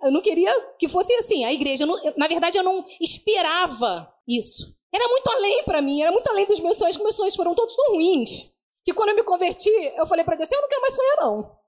eu 0.03 0.11
não 0.11 0.21
queria 0.21 0.53
que 0.77 0.89
fosse 0.89 1.13
assim, 1.13 1.45
a 1.45 1.53
igreja. 1.53 1.85
Não, 1.85 1.95
na 2.17 2.27
verdade, 2.27 2.57
eu 2.57 2.63
não 2.63 2.83
esperava 2.99 4.13
isso. 4.27 4.77
Era 4.93 5.07
muito 5.07 5.29
além 5.29 5.63
para 5.63 5.81
mim, 5.81 6.01
era 6.01 6.11
muito 6.11 6.29
além 6.29 6.45
dos 6.45 6.59
meus 6.59 6.77
sonhos, 6.77 6.97
meus 6.97 7.15
sonhos 7.15 7.35
foram 7.35 7.55
todos 7.55 7.75
tão 7.75 7.93
ruins. 7.93 8.53
Que 8.83 8.93
quando 8.93 9.09
eu 9.09 9.15
me 9.15 9.23
converti, 9.23 9.69
eu 9.69 10.05
falei 10.07 10.25
para 10.25 10.35
Deus, 10.35 10.51
eu 10.51 10.61
não 10.61 10.67
quero 10.67 10.81
mais 10.81 10.93
sonhar, 10.95 11.17
não. 11.21 11.59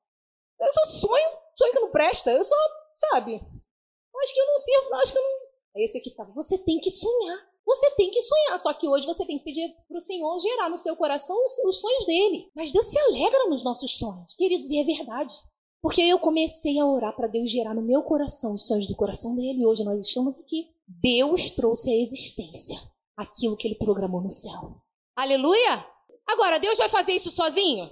Eu 0.60 0.72
só 0.72 0.84
sonho, 0.84 1.30
sonho 1.56 1.74
que 1.74 1.80
não 1.80 1.92
presta, 1.92 2.32
eu 2.32 2.44
só, 2.44 2.56
sabe? 2.94 3.36
Acho 3.36 4.34
que 4.34 4.40
eu 4.40 4.48
não 4.48 4.58
sirvo, 4.58 4.96
acho 4.96 5.14
que 5.14 5.18
eu 5.18 5.24
não. 5.24 5.42
É 5.76 5.86
esse 5.86 5.98
aqui 5.98 6.12
tá. 6.12 6.26
Você 6.36 6.58
tem 6.60 6.80
que 6.80 6.92
sonhar. 6.92 7.51
Você 7.72 7.90
tem 7.92 8.12
que 8.12 8.22
sonhar, 8.22 8.60
só 8.60 8.74
que 8.74 8.86
hoje 8.86 9.08
você 9.08 9.26
tem 9.26 9.38
que 9.38 9.46
pedir 9.46 9.74
para 9.88 9.96
o 9.96 10.02
Senhor 10.02 10.38
gerar 10.42 10.70
no 10.70 10.78
seu 10.78 10.94
coração 10.94 11.42
os, 11.42 11.58
os 11.60 11.80
sonhos 11.80 12.06
dele. 12.06 12.52
Mas 12.54 12.74
Deus 12.74 12.86
se 12.86 13.00
alegra 13.00 13.48
nos 13.48 13.64
nossos 13.64 13.98
sonhos, 13.98 14.36
queridos, 14.36 14.70
e 14.70 14.78
é 14.78 14.84
verdade. 14.84 15.34
Porque 15.82 16.02
eu 16.02 16.20
comecei 16.20 16.78
a 16.80 16.86
orar 16.86 17.16
para 17.16 17.30
Deus 17.30 17.50
gerar 17.50 17.74
no 17.74 17.82
meu 17.82 18.04
coração 18.04 18.56
os 18.56 18.68
sonhos 18.68 18.88
do 18.88 18.96
coração 18.96 19.38
dele, 19.38 19.62
e 19.62 19.66
hoje 19.66 19.86
nós 19.86 20.06
estamos 20.06 20.38
aqui. 20.38 20.68
Deus 20.86 21.52
trouxe 21.52 21.90
à 21.90 21.96
existência 21.96 22.78
aquilo 23.16 23.56
que 23.56 23.70
ele 23.70 23.76
programou 23.76 24.22
no 24.22 24.30
céu. 24.30 24.76
Aleluia! 25.16 25.86
Agora, 26.28 26.60
Deus 26.60 26.78
vai 26.78 26.90
fazer 26.90 27.14
isso 27.14 27.32
sozinho? 27.32 27.90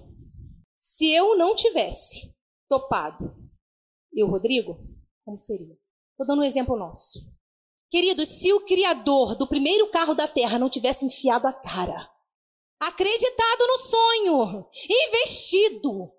Se 0.77 1.09
eu 1.09 1.37
não 1.37 1.55
tivesse 1.55 2.35
topado, 2.67 3.33
eu, 4.11 4.27
Rodrigo, 4.27 4.77
como 5.23 5.37
seria? 5.37 5.77
Estou 6.11 6.27
dando 6.27 6.41
um 6.41 6.45
exemplo 6.45 6.77
nosso. 6.77 7.31
Queridos, 7.89 8.29
se 8.29 8.53
o 8.53 8.61
criador 8.61 9.35
do 9.35 9.47
primeiro 9.47 9.89
carro 9.89 10.13
da 10.13 10.27
terra 10.27 10.59
não 10.59 10.69
tivesse 10.69 11.05
enfiado 11.05 11.47
a 11.47 11.53
cara, 11.53 12.09
acreditado 12.79 13.67
no 13.67 13.77
sonho, 13.77 14.69
investido, 14.87 16.11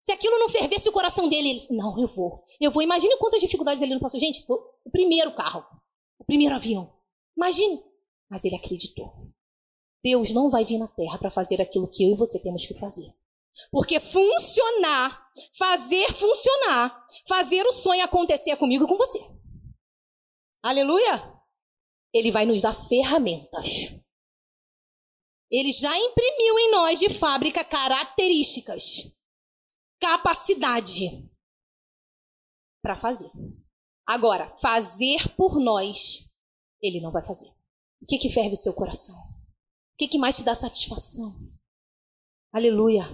se 0.00 0.12
aquilo 0.12 0.38
não 0.38 0.48
fervesse 0.48 0.88
o 0.88 0.92
coração 0.92 1.28
dele, 1.28 1.50
ele, 1.50 1.66
não, 1.70 2.00
eu 2.00 2.06
vou. 2.06 2.42
Eu 2.60 2.70
vou. 2.70 2.82
Imagine 2.82 3.16
quantas 3.18 3.40
dificuldades 3.40 3.82
ele 3.82 3.92
não 3.92 4.00
passou. 4.00 4.18
Gente, 4.18 4.44
o 4.48 4.90
primeiro 4.90 5.34
carro, 5.34 5.64
o 6.18 6.24
primeiro 6.24 6.54
avião. 6.54 6.90
Imagine. 7.36 7.82
Mas 8.30 8.44
ele 8.44 8.56
acreditou. 8.56 9.12
Deus 10.02 10.32
não 10.32 10.48
vai 10.48 10.64
vir 10.64 10.78
na 10.78 10.88
terra 10.88 11.18
para 11.18 11.30
fazer 11.30 11.60
aquilo 11.60 11.90
que 11.90 12.04
eu 12.04 12.10
e 12.10 12.16
você 12.16 12.38
temos 12.38 12.64
que 12.64 12.74
fazer. 12.74 13.12
Porque 13.70 13.98
funcionar, 13.98 15.28
fazer 15.58 16.12
funcionar, 16.12 17.04
fazer 17.26 17.66
o 17.66 17.72
sonho 17.72 18.04
acontecer 18.04 18.56
comigo 18.56 18.84
e 18.84 18.88
com 18.88 18.96
você. 18.96 19.18
Aleluia! 20.62 21.38
Ele 22.12 22.30
vai 22.30 22.46
nos 22.46 22.60
dar 22.60 22.74
ferramentas. 22.74 23.98
Ele 25.50 25.72
já 25.72 25.96
imprimiu 25.96 26.58
em 26.58 26.70
nós 26.72 26.98
de 26.98 27.08
fábrica 27.08 27.64
características, 27.64 29.16
capacidade 30.00 31.28
para 32.82 33.00
fazer. 33.00 33.30
Agora, 34.06 34.54
fazer 34.58 35.34
por 35.36 35.58
nós, 35.58 36.28
ele 36.82 37.00
não 37.00 37.12
vai 37.12 37.22
fazer. 37.24 37.50
O 38.00 38.06
que 38.06 38.18
que 38.18 38.28
ferve 38.28 38.54
o 38.54 38.56
seu 38.56 38.74
coração? 38.74 39.16
O 39.16 39.96
que 39.98 40.08
que 40.08 40.18
mais 40.18 40.36
te 40.36 40.44
dá 40.44 40.54
satisfação? 40.54 41.36
Aleluia. 42.52 43.04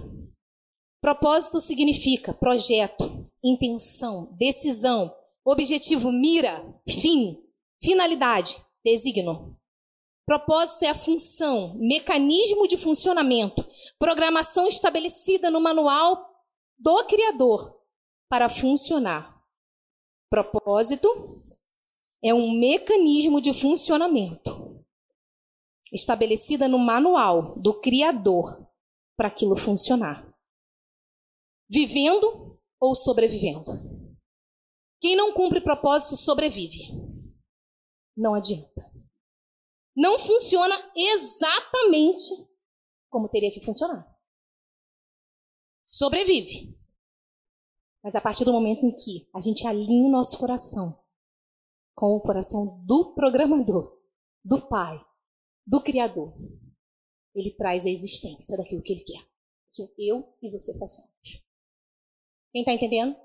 Propósito 1.01 1.59
significa 1.59 2.33
projeto, 2.33 3.29
intenção, 3.43 4.33
decisão, 4.37 5.13
objetivo, 5.45 6.11
mira, 6.11 6.65
fim, 6.89 7.41
finalidade, 7.81 8.57
designo. 8.83 9.55
Propósito 10.25 10.83
é 10.83 10.89
a 10.89 10.95
função, 10.95 11.75
mecanismo 11.77 12.67
de 12.67 12.77
funcionamento, 12.77 13.63
programação 13.99 14.67
estabelecida 14.67 15.51
no 15.51 15.61
manual 15.61 16.43
do 16.79 17.03
Criador 17.05 17.79
para 18.27 18.49
funcionar. 18.49 19.39
Propósito 20.31 21.07
é 22.23 22.33
um 22.33 22.59
mecanismo 22.59 23.39
de 23.39 23.53
funcionamento 23.53 24.83
estabelecida 25.93 26.67
no 26.67 26.79
manual 26.79 27.57
do 27.59 27.79
Criador 27.79 28.67
para 29.15 29.27
aquilo 29.27 29.55
funcionar. 29.55 30.27
Vivendo 31.69 32.59
ou 32.79 32.95
sobrevivendo. 32.95 33.94
Quem 34.99 35.15
não 35.15 35.33
cumpre 35.33 35.61
propósito 35.61 36.15
sobrevive. 36.15 36.89
Não 38.15 38.33
adianta. 38.33 38.93
Não 39.95 40.19
funciona 40.19 40.75
exatamente 40.95 42.23
como 43.09 43.29
teria 43.29 43.51
que 43.51 43.63
funcionar. 43.63 44.05
Sobrevive. 45.85 46.77
Mas 48.03 48.15
a 48.15 48.21
partir 48.21 48.45
do 48.45 48.53
momento 48.53 48.85
em 48.85 48.95
que 48.95 49.29
a 49.33 49.39
gente 49.39 49.65
alinha 49.65 50.07
o 50.07 50.11
nosso 50.11 50.37
coração 50.37 51.01
com 51.95 52.15
o 52.15 52.21
coração 52.21 52.83
do 52.85 53.15
programador, 53.15 53.99
do 54.43 54.67
Pai, 54.67 54.99
do 55.65 55.81
Criador, 55.81 56.35
ele 57.33 57.55
traz 57.55 57.85
a 57.85 57.89
existência 57.89 58.57
daquilo 58.57 58.83
que 58.83 58.93
ele 58.93 59.03
quer. 59.03 59.25
Que 59.73 60.09
eu 60.09 60.37
e 60.41 60.51
você 60.51 60.77
façamos. 60.77 61.45
Quem 62.51 62.61
está 62.61 62.73
entendendo? 62.73 63.24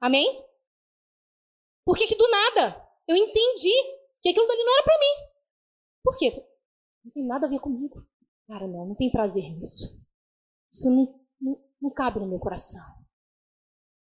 Amém? 0.00 0.44
Por 1.84 1.96
que, 1.96 2.06
que 2.06 2.16
do 2.16 2.28
nada 2.30 2.88
eu 3.06 3.16
entendi 3.16 3.72
que 4.22 4.30
aquilo 4.30 4.46
dali 4.46 4.62
não 4.64 4.72
era 4.72 4.82
para 4.84 4.98
mim? 4.98 5.30
Por 6.02 6.16
quê? 6.18 6.46
Não 7.04 7.12
tem 7.12 7.26
nada 7.26 7.46
a 7.46 7.50
ver 7.50 7.60
comigo. 7.60 8.06
Cara, 8.46 8.66
não, 8.66 8.86
não 8.86 8.94
tem 8.94 9.10
prazer 9.10 9.50
nisso. 9.56 10.00
Isso 10.70 10.90
não, 10.90 11.20
não, 11.40 11.64
não 11.80 11.90
cabe 11.90 12.20
no 12.20 12.26
meu 12.26 12.38
coração. 12.38 12.82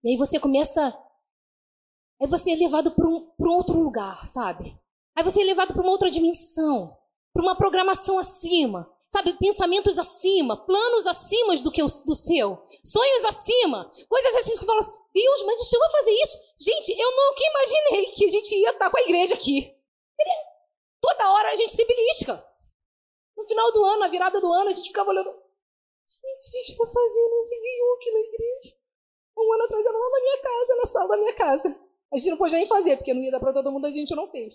E 0.04 0.10
aí 0.10 0.16
você 0.16 0.38
começa. 0.38 0.86
Aí 2.20 2.28
você 2.28 2.52
é 2.52 2.56
levado 2.56 2.90
para 2.94 3.08
um, 3.08 3.32
um 3.38 3.48
outro 3.48 3.78
lugar, 3.80 4.26
sabe? 4.26 4.78
Aí 5.16 5.24
você 5.24 5.42
é 5.42 5.44
levado 5.44 5.72
para 5.72 5.82
uma 5.82 5.90
outra 5.92 6.10
dimensão, 6.10 6.96
para 7.32 7.42
uma 7.42 7.56
programação 7.56 8.18
acima, 8.18 8.90
sabe? 9.10 9.34
Pensamentos 9.34 9.98
acima, 9.98 10.56
planos 10.56 11.06
acima 11.06 11.56
do 11.56 11.70
que 11.70 11.82
o 11.82 11.86
do 11.86 12.14
seu, 12.14 12.62
sonhos 12.84 13.24
acima, 13.24 13.90
coisas 14.08 14.36
assim 14.36 14.52
que 14.52 14.58
você 14.58 14.66
fala, 14.66 14.80
Deus, 15.12 15.42
mas 15.42 15.60
o 15.60 15.64
Senhor 15.64 15.80
vai 15.80 15.90
fazer 15.90 16.12
isso? 16.12 16.38
Gente, 16.58 16.98
eu 16.98 17.10
nunca 17.10 17.42
imaginei 17.50 18.12
que 18.12 18.24
a 18.24 18.28
gente 18.28 18.54
ia 18.54 18.70
estar 18.70 18.90
com 18.90 18.96
a 18.96 19.02
igreja 19.02 19.34
aqui. 19.34 19.76
Toda 21.00 21.32
hora 21.32 21.50
a 21.50 21.56
gente 21.56 21.72
se 21.72 21.84
belisca. 21.84 22.46
No 23.36 23.44
final 23.44 23.72
do 23.72 23.84
ano, 23.84 24.00
na 24.00 24.08
virada 24.08 24.40
do 24.40 24.52
ano, 24.52 24.68
a 24.68 24.72
gente 24.72 24.88
ficava 24.88 25.10
olhando. 25.10 25.30
Gente, 25.30 26.48
a 26.48 26.58
gente 26.58 26.70
está 26.70 26.86
fazendo 26.86 27.34
um 27.34 27.48
vídeo 27.48 27.94
aqui 27.94 28.10
na 28.12 28.20
igreja. 28.20 28.76
Um 29.36 29.52
ano 29.54 29.64
atrás 29.64 29.86
era 29.86 29.96
lá 29.96 30.10
na 30.10 30.20
minha 30.20 30.42
casa, 30.42 30.76
na 30.76 30.86
sala 30.86 31.08
da 31.08 31.16
minha 31.16 31.34
casa. 31.34 31.80
A 32.12 32.16
gente 32.16 32.30
não 32.30 32.36
podia 32.36 32.58
nem 32.58 32.66
fazer, 32.66 32.96
porque 32.96 33.14
não 33.14 33.22
ia 33.22 33.30
dar 33.30 33.40
para 33.40 33.52
todo 33.52 33.72
mundo, 33.72 33.86
a 33.86 33.90
gente 33.90 34.14
não 34.14 34.30
fez. 34.30 34.54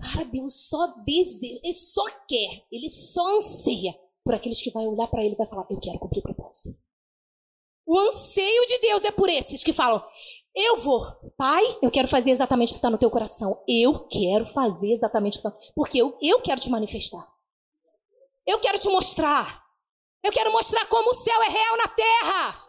Cara, 0.00 0.24
Deus 0.24 0.68
só 0.68 0.86
deseja, 1.04 1.60
Ele 1.62 1.72
só 1.72 2.04
quer, 2.28 2.66
Ele 2.70 2.88
só 2.88 3.26
anseia 3.38 3.94
por 4.24 4.34
aqueles 4.34 4.60
que 4.60 4.70
vão 4.70 4.88
olhar 4.88 5.06
para 5.08 5.22
Ele 5.22 5.34
e 5.34 5.36
vai 5.36 5.46
falar: 5.46 5.66
Eu 5.70 5.80
quero 5.80 5.98
cumprir 5.98 6.22
propósito. 6.22 6.76
O 7.86 7.98
anseio 7.98 8.66
de 8.66 8.78
Deus 8.78 9.04
é 9.04 9.10
por 9.10 9.28
esses 9.28 9.62
que 9.62 9.72
falam: 9.72 10.02
Eu 10.54 10.76
vou, 10.78 11.04
Pai, 11.36 11.62
eu 11.82 11.90
quero 11.90 12.08
fazer 12.08 12.30
exatamente 12.30 12.70
o 12.70 12.72
que 12.72 12.78
está 12.78 12.90
no 12.90 12.98
teu 12.98 13.10
coração. 13.10 13.62
Eu 13.68 14.06
quero 14.08 14.44
fazer 14.46 14.90
exatamente 14.90 15.38
o 15.38 15.42
que 15.42 15.48
está. 15.48 15.72
Porque 15.74 15.98
eu, 15.98 16.18
eu 16.20 16.40
quero 16.40 16.60
te 16.60 16.70
manifestar. 16.70 17.24
Eu 18.46 18.58
quero 18.58 18.78
te 18.78 18.88
mostrar. 18.88 19.62
Eu 20.22 20.32
quero 20.32 20.50
mostrar 20.52 20.86
como 20.86 21.10
o 21.10 21.14
céu 21.14 21.42
é 21.42 21.48
real 21.48 21.76
na 21.76 21.88
terra. 21.88 22.64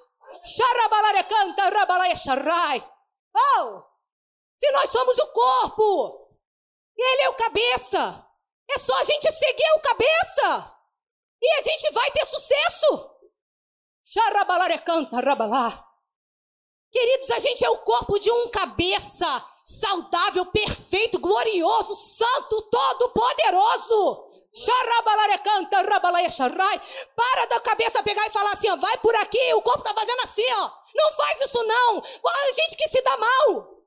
Oh! 3.34 3.82
Se 4.58 4.72
nós 4.72 4.90
somos 4.90 5.18
o 5.18 5.28
corpo, 5.32 6.25
ele 7.02 7.22
é 7.24 7.30
o 7.30 7.36
cabeça, 7.36 8.28
é 8.70 8.80
só 8.80 8.96
a 8.96 9.04
gente 9.04 9.32
seguir 9.32 9.72
o 9.76 9.82
cabeça, 9.82 10.78
e 11.42 11.52
a 11.58 11.62
gente 11.62 11.92
vai 11.92 12.12
ter 12.12 12.26
sucesso. 12.26 13.12
Queridos, 16.92 17.32
a 17.32 17.40
gente 17.40 17.66
é 17.66 17.70
o 17.70 17.80
corpo 17.80 18.18
de 18.20 18.32
um 18.32 18.50
cabeça 18.50 19.26
saudável, 19.64 20.46
perfeito, 20.46 21.20
glorioso, 21.20 21.96
santo, 21.96 22.62
todo-poderoso. 22.70 24.30
Para 27.16 27.46
da 27.48 27.60
cabeça 27.60 28.02
pegar 28.04 28.26
e 28.26 28.30
falar 28.30 28.54
assim, 28.54 28.70
ó, 28.70 28.78
vai 28.78 28.98
por 29.00 29.14
aqui, 29.16 29.54
o 29.56 29.62
corpo 29.62 29.84
tá 29.84 29.94
fazendo 29.94 30.22
assim, 30.22 30.46
ó. 30.54 30.72
Não 30.96 31.12
faz 31.12 31.42
isso 31.42 31.62
não. 31.64 31.98
A 31.98 32.52
gente 32.54 32.78
que 32.78 32.88
se 32.88 33.02
dá 33.02 33.18
mal. 33.18 33.84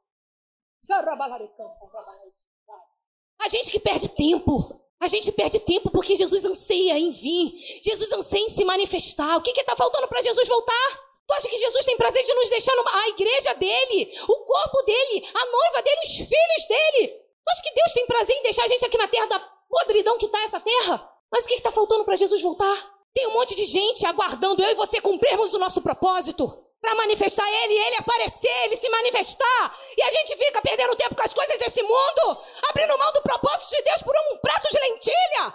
A 3.41 3.49
gente 3.49 3.71
que 3.71 3.79
perde 3.79 4.09
tempo. 4.09 4.81
A 5.01 5.07
gente 5.07 5.31
perde 5.31 5.61
tempo 5.61 5.91
porque 5.91 6.17
Jesus 6.17 6.45
anseia 6.45 6.99
em 6.99 7.11
vir. 7.11 7.55
Jesus 7.83 8.11
anseia 8.13 8.45
em 8.45 8.49
se 8.49 8.65
manifestar. 8.65 9.37
O 9.37 9.41
que 9.41 9.51
está 9.51 9.77
faltando 9.77 10.09
para 10.09 10.21
Jesus 10.21 10.49
voltar? 10.49 11.09
Tu 11.27 11.35
acha 11.35 11.49
que 11.49 11.59
Jesus 11.59 11.85
tem 11.85 11.97
prazer 11.97 12.25
de 12.25 12.35
nos 12.35 12.49
deixar 12.49 12.75
numa, 12.75 12.91
a 12.91 13.09
igreja 13.11 13.55
dele, 13.55 14.11
o 14.23 14.35
corpo 14.35 14.83
dele, 14.83 15.27
a 15.35 15.47
noiva 15.47 15.83
dele, 15.83 16.01
os 16.03 16.17
filhos 16.17 16.67
dele? 16.67 17.09
Tu 17.09 17.51
acha 17.51 17.63
que 17.63 17.75
Deus 17.75 17.93
tem 17.93 18.07
prazer 18.07 18.37
em 18.37 18.43
deixar 18.43 18.65
a 18.65 18.69
gente 18.69 18.85
aqui 18.87 18.97
na 18.97 19.07
terra 19.07 19.27
da 19.27 19.39
podridão 19.69 20.17
que 20.17 20.25
está 20.25 20.43
essa 20.45 20.59
terra? 20.59 21.13
Mas 21.31 21.45
o 21.45 21.49
que 21.49 21.55
está 21.55 21.71
faltando 21.71 22.05
para 22.05 22.17
Jesus 22.17 22.41
voltar? 22.41 22.95
Tem 23.13 23.27
um 23.27 23.35
monte 23.35 23.55
de 23.55 23.67
gente 23.67 24.07
aguardando 24.07 24.63
eu 24.63 24.71
e 24.71 24.75
você 24.75 25.03
cumprirmos 25.03 25.53
o 25.53 25.59
nosso 25.59 25.83
propósito 25.83 26.68
para 26.81 26.95
manifestar 26.95 27.47
Ele, 27.47 27.75
Ele 27.75 27.97
aparecer, 27.97 28.65
Ele 28.65 28.77
se 28.77 28.89
manifestar. 28.89 29.77
E 29.97 30.03
a 30.03 30.11
gente 30.11 30.37
fica 30.37 30.63
perdendo 30.63 30.97
tempo 30.97 31.15
com 31.15 31.23
as 31.23 31.35
coisas 31.35 31.59
desse 31.59 31.83
mundo, 31.83 32.39
abrindo 32.71 32.99
mão 32.99 33.13
do 33.13 33.23
propósito 33.23 33.77
de 33.77 33.83
Deus 33.83 34.03
por 34.03 34.15
um 34.17 34.39
prato 34.39 34.69
de 34.71 34.79
lentilha. 34.81 35.55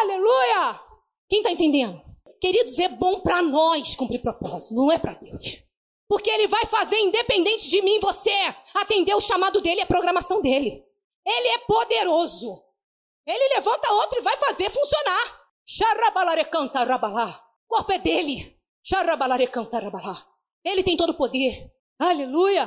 Aleluia! 0.00 0.80
Quem 1.28 1.38
está 1.40 1.50
entendendo? 1.50 2.02
Queridos, 2.40 2.78
é 2.78 2.88
bom 2.88 3.20
para 3.20 3.42
nós 3.42 3.94
cumprir 3.96 4.20
propósito, 4.20 4.74
não 4.74 4.90
é 4.90 4.98
para 4.98 5.14
Deus. 5.14 5.62
Porque 6.08 6.30
Ele 6.30 6.46
vai 6.46 6.64
fazer, 6.66 6.98
independente 7.00 7.68
de 7.68 7.82
mim 7.82 8.00
você, 8.00 8.32
atender 8.74 9.14
o 9.14 9.20
chamado 9.20 9.60
dele 9.60 9.82
a 9.82 9.86
programação 9.86 10.40
dele. 10.40 10.84
Ele 11.26 11.48
é 11.48 11.58
poderoso. 11.58 12.64
Ele 13.26 13.54
levanta 13.54 13.92
outro 13.92 14.18
e 14.18 14.22
vai 14.22 14.36
fazer 14.38 14.70
funcionar. 14.70 15.48
Xarabalarecanta 15.66 16.84
rabalá. 16.84 17.47
O 17.68 17.76
corpo 17.76 17.92
é 17.92 17.98
dele. 17.98 18.58
Ele 20.64 20.82
tem 20.82 20.96
todo 20.96 21.10
o 21.10 21.14
poder. 21.14 21.70
Aleluia. 21.98 22.66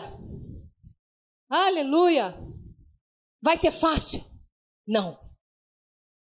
Aleluia! 1.50 2.34
Vai 3.44 3.58
ser 3.58 3.72
fácil? 3.72 4.24
Não. 4.88 5.20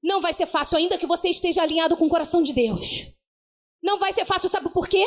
Não 0.01 0.21
vai 0.21 0.33
ser 0.33 0.45
fácil, 0.45 0.77
ainda 0.77 0.97
que 0.97 1.05
você 1.05 1.29
esteja 1.29 1.61
alinhado 1.61 1.95
com 1.97 2.05
o 2.05 2.09
coração 2.09 2.41
de 2.41 2.53
Deus. 2.53 3.19
Não 3.83 3.99
vai 3.99 4.13
ser 4.13 4.25
fácil, 4.25 4.49
sabe 4.49 4.69
por 4.69 4.87
quê? 4.87 5.05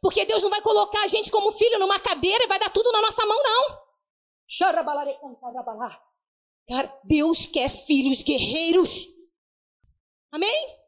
Porque 0.00 0.24
Deus 0.24 0.42
não 0.42 0.50
vai 0.50 0.62
colocar 0.62 1.02
a 1.02 1.06
gente 1.06 1.30
como 1.30 1.52
filho 1.52 1.78
numa 1.78 1.98
cadeira 1.98 2.44
e 2.44 2.46
vai 2.46 2.58
dar 2.58 2.70
tudo 2.70 2.90
na 2.92 3.02
nossa 3.02 3.26
mão, 3.26 3.42
não. 3.42 3.78
Cara, 6.68 7.00
Deus 7.04 7.44
quer 7.46 7.68
filhos 7.68 8.22
guerreiros. 8.22 9.08
Amém? 10.32 10.81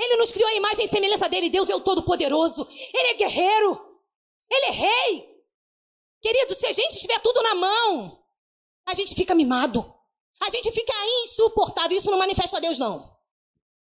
Ele 0.00 0.16
nos 0.16 0.32
criou 0.32 0.48
a 0.48 0.54
imagem 0.54 0.86
e 0.86 0.88
semelhança 0.88 1.28
dele. 1.28 1.50
Deus 1.50 1.68
é 1.68 1.76
o 1.76 1.80
Todo-Poderoso. 1.80 2.66
Ele 2.94 3.08
é 3.08 3.14
guerreiro. 3.14 4.00
Ele 4.50 4.66
é 4.66 4.70
rei. 4.70 5.44
Querido, 6.22 6.54
se 6.54 6.66
a 6.66 6.72
gente 6.72 6.98
tiver 6.98 7.20
tudo 7.20 7.42
na 7.42 7.54
mão, 7.54 8.24
a 8.88 8.94
gente 8.94 9.14
fica 9.14 9.34
mimado. 9.34 9.94
A 10.40 10.50
gente 10.50 10.72
fica 10.72 10.92
insuportável. 11.24 11.98
Isso 11.98 12.10
não 12.10 12.18
manifesta 12.18 12.56
a 12.56 12.60
Deus, 12.60 12.78
não. 12.78 13.14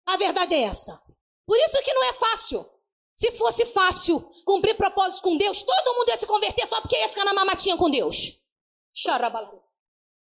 A 0.06 0.16
verdade 0.16 0.54
é 0.54 0.62
essa. 0.62 1.02
Por 1.46 1.58
isso 1.58 1.82
que 1.82 1.92
não 1.92 2.04
é 2.04 2.12
fácil. 2.14 2.66
Se 3.14 3.30
fosse 3.32 3.66
fácil 3.66 4.20
cumprir 4.44 4.74
propósitos 4.74 5.20
com 5.20 5.36
Deus, 5.36 5.62
todo 5.62 5.94
mundo 5.94 6.08
ia 6.08 6.16
se 6.16 6.26
converter 6.26 6.66
só 6.66 6.80
porque 6.80 6.96
ia 6.96 7.08
ficar 7.08 7.24
na 7.24 7.34
mamatinha 7.34 7.76
com 7.76 7.90
Deus. 7.90 8.42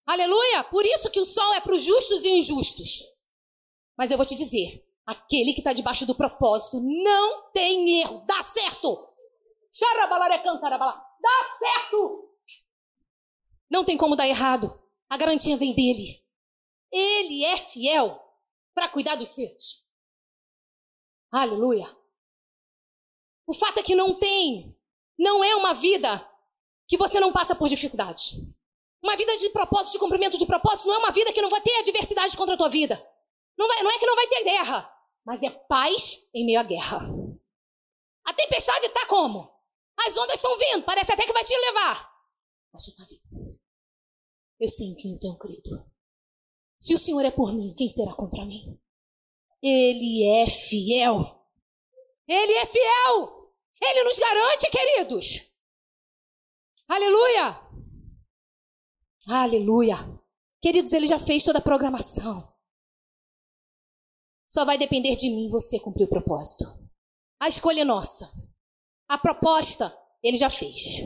Aleluia! 0.06 0.63
Por 0.65 0.86
isso 0.86 1.10
que 1.10 1.19
o 1.19 1.25
sol 1.25 1.54
é 1.54 1.62
para 1.62 1.75
os 1.75 1.84
justos 1.84 2.23
e 2.23 2.30
injustos. 2.30 3.04
Mas 3.97 4.12
eu 4.12 4.17
vou 4.17 4.25
te 4.25 4.36
dizer, 4.36 4.86
aquele 5.06 5.54
que 5.54 5.60
está 5.60 5.74
debaixo 5.74 6.06
do 6.06 6.16
propósito 6.16 6.82
não 6.82 7.52
tem 7.52 8.02
erro, 8.02 8.26
dá 8.26 8.44
certo. 8.44 9.10
Dá 11.22 11.58
certo! 11.60 12.30
Não 13.70 13.86
tem 13.86 13.98
como 13.98 14.16
dar 14.16 14.28
errado. 14.28 14.68
A 15.10 15.18
garantia 15.18 15.58
vem 15.58 15.74
dele. 15.74 16.22
Ele 16.92 17.46
é 17.46 17.58
fiel 17.58 18.22
para 18.74 18.90
cuidar 18.90 19.16
dos 19.16 19.30
seus. 19.30 19.86
Aleluia. 21.32 21.88
O 23.48 23.54
fato 23.54 23.80
é 23.80 23.84
que 23.84 23.96
não 23.96 24.14
tem, 24.14 24.78
não 25.18 25.44
é 25.44 25.56
uma 25.56 25.74
vida 25.74 26.30
que 26.88 26.98
você 26.98 27.20
não 27.20 27.32
passa 27.32 27.56
por 27.56 27.70
dificuldade. 27.70 28.36
Uma 29.02 29.16
vida 29.16 29.36
de 29.38 29.50
propósito, 29.50 29.94
de 29.94 30.00
cumprimento 30.00 30.38
de 30.38 30.46
propósito, 30.46 30.88
não 30.88 30.96
é 30.96 30.98
uma 31.00 31.12
vida 31.12 31.34
que 31.34 31.42
não 31.42 31.50
vai 31.50 31.62
ter 31.62 31.80
adversidade 31.80 32.36
contra 32.38 32.56
a 32.56 32.58
tua 32.58 32.70
vida. 32.70 33.02
Não, 33.62 33.67
vai, 33.67 33.84
não 33.84 33.91
é 33.91 34.00
que 34.00 34.06
não 34.08 34.15
vai 34.15 34.28
ter 34.28 34.43
guerra, 34.43 34.91
mas 35.24 35.43
é 35.43 35.52
paz 35.52 36.28
em 36.34 36.47
meio 36.47 36.60
à 36.60 36.63
guerra. 36.63 37.00
A 38.26 38.34
tempestade 38.34 38.88
está 38.88 39.06
como? 39.06 39.47
As 40.00 40.17
ondas 40.17 40.38
estão 40.38 40.58
vindo, 40.58 40.84
parece 40.84 41.12
até 41.12 41.28
que 41.28 41.32
vai 41.32 41.43
te 41.43 41.56
levar. 41.56 42.12
Mas 42.74 42.86
tu 42.86 42.89
está 42.89 43.04
ali. 43.04 43.21
Eu 44.60 44.67
eu 44.67 45.19
tenho 45.19 45.38
crido. 45.38 45.91
Se 46.80 46.95
o 46.95 46.97
Senhor 46.97 47.24
é 47.24 47.30
por 47.30 47.54
mim, 47.54 47.76
quem 47.78 47.88
será 47.88 48.15
contra 48.15 48.43
mim? 48.45 48.80
Ele 49.62 50.24
é 50.24 50.50
fiel. 50.50 51.19
Ele 52.28 52.54
é 52.54 52.65
fiel. 52.65 53.54
Ele 53.80 54.04
nos 54.04 54.17
garante, 54.17 54.71
queridos. 54.71 55.52
Aleluia. 56.88 57.62
Aleluia. 59.28 59.97
Queridos, 60.60 60.93
ele 60.93 61.06
já 61.06 61.19
fez 61.19 61.43
toda 61.43 61.60
a 61.60 61.62
programação. 61.62 62.51
Só 64.52 64.66
vai 64.66 64.78
depender 64.78 65.16
de 65.16 65.30
mim 65.30 65.48
você 65.48 65.80
cumprir 65.80 66.04
o 66.04 66.10
propósito. 66.10 66.66
A 67.42 67.48
escolha 67.48 67.82
é 67.82 67.86
nossa. 67.86 68.30
A 69.08 69.18
proposta, 69.18 69.98
ele 70.22 70.38
já 70.38 70.50
fez. 70.50 70.98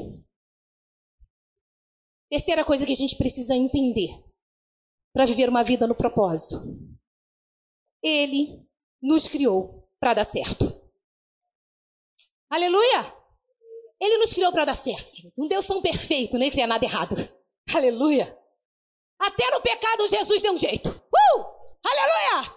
Terceira 2.27 2.65
coisa 2.65 2.87
que 2.87 2.91
a 2.91 2.95
gente 2.95 3.15
precisa 3.15 3.53
entender 3.53 4.09
para 5.13 5.27
viver 5.27 5.47
uma 5.47 5.63
vida 5.63 5.85
no 5.85 5.93
propósito. 5.93 6.55
Ele 8.03 8.67
nos 8.99 9.27
criou 9.27 9.87
para 9.99 10.15
dar 10.15 10.25
certo. 10.25 10.65
Aleluia! 12.49 13.15
Ele 14.01 14.17
nos 14.17 14.33
criou 14.33 14.51
para 14.51 14.65
dar 14.65 14.73
certo. 14.75 15.11
Um 15.37 15.47
Deus 15.47 15.67
tão 15.67 15.83
perfeito, 15.83 16.39
nem 16.39 16.49
cria 16.49 16.65
nada 16.65 16.83
errado. 16.83 17.15
Aleluia! 17.75 18.25
Até 19.19 19.51
no 19.51 19.61
pecado 19.61 20.07
Jesus 20.07 20.41
deu 20.41 20.53
um 20.53 20.57
jeito. 20.57 20.89
Uh! 20.89 21.45
Aleluia! 21.85 22.54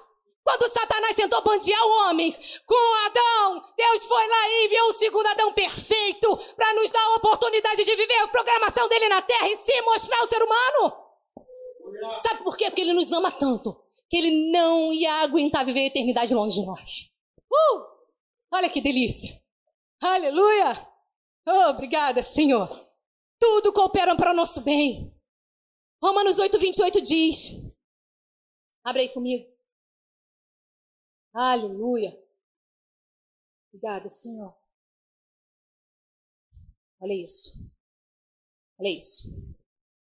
Quando 0.49 0.73
Satanás 0.73 1.15
tentou 1.15 1.43
bandear 1.43 1.85
o 1.85 2.09
homem 2.09 2.35
com 2.65 3.05
Adão, 3.05 3.63
Deus 3.77 4.07
foi 4.07 4.27
lá 4.27 4.49
e 4.49 4.65
enviou 4.65 4.89
o 4.89 4.93
segundo 4.95 5.27
Adão 5.27 5.53
perfeito 5.53 6.55
para 6.57 6.73
nos 6.73 6.91
dar 6.91 7.05
a 7.05 7.17
oportunidade 7.17 7.85
de 7.85 7.95
viver 7.95 8.17
a 8.21 8.29
programação 8.29 8.89
dele 8.89 9.11
na 9.11 9.21
terra 9.21 9.47
e 9.47 9.59
se 9.59 9.83
mostrar 9.83 10.19
ao 10.19 10.27
ser 10.27 10.43
humano. 10.43 12.21
Sabe 12.23 12.45
por 12.45 12.57
quê? 12.57 12.65
Porque 12.71 12.81
ele 12.81 12.95
nos 12.95 13.13
ama 13.13 13.31
tanto 13.31 13.79
que 14.09 14.17
ele 14.17 14.51
não 14.51 14.91
ia 14.91 15.17
aguentar 15.17 15.67
viver 15.67 15.81
a 15.81 15.87
eternidade 15.89 16.35
longe 16.35 16.59
de 16.59 16.67
nós. 16.67 17.11
Uh! 17.53 17.85
Olha 18.51 18.71
que 18.71 18.81
delícia! 18.81 19.39
Aleluia! 20.01 20.89
Oh, 21.47 21.71
obrigada, 21.73 22.23
Senhor. 22.23 22.71
Tudo 23.39 23.71
coopera 23.71 24.17
para 24.17 24.31
o 24.31 24.35
nosso 24.35 24.63
bem. 24.63 25.15
Romanos 26.03 26.39
8, 26.39 26.59
28 26.59 27.03
diz. 27.03 27.51
Abre 28.83 29.03
aí 29.03 29.09
comigo. 29.11 29.58
Aleluia. 31.33 32.11
Obrigada, 33.69 34.09
Senhor. 34.09 34.57
Olha 37.01 37.23
isso. 37.23 37.59
Olha 38.79 38.99
isso. 38.99 39.29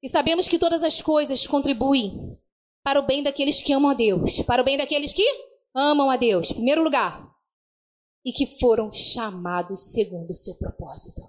E 0.02 0.08
sabemos 0.08 0.48
que 0.48 0.58
todas 0.58 0.82
as 0.82 1.00
coisas 1.00 1.46
contribuem 1.46 2.38
para 2.82 2.98
o 2.98 3.06
bem 3.06 3.22
daqueles 3.22 3.62
que 3.62 3.72
amam 3.72 3.90
a 3.90 3.94
Deus, 3.94 4.42
para 4.42 4.61
o 4.61 4.64
bem 4.64 4.76
daqueles 4.76 5.12
que 5.12 5.24
amam 5.74 6.11
a 6.11 6.16
Deus, 6.16 6.50
em 6.50 6.54
primeiro 6.54 6.82
lugar, 6.82 7.32
e 8.24 8.32
que 8.32 8.46
foram 8.58 8.92
chamados 8.92 9.92
segundo 9.92 10.30
o 10.30 10.35
seu 10.35 10.58
propósito. 10.58 11.22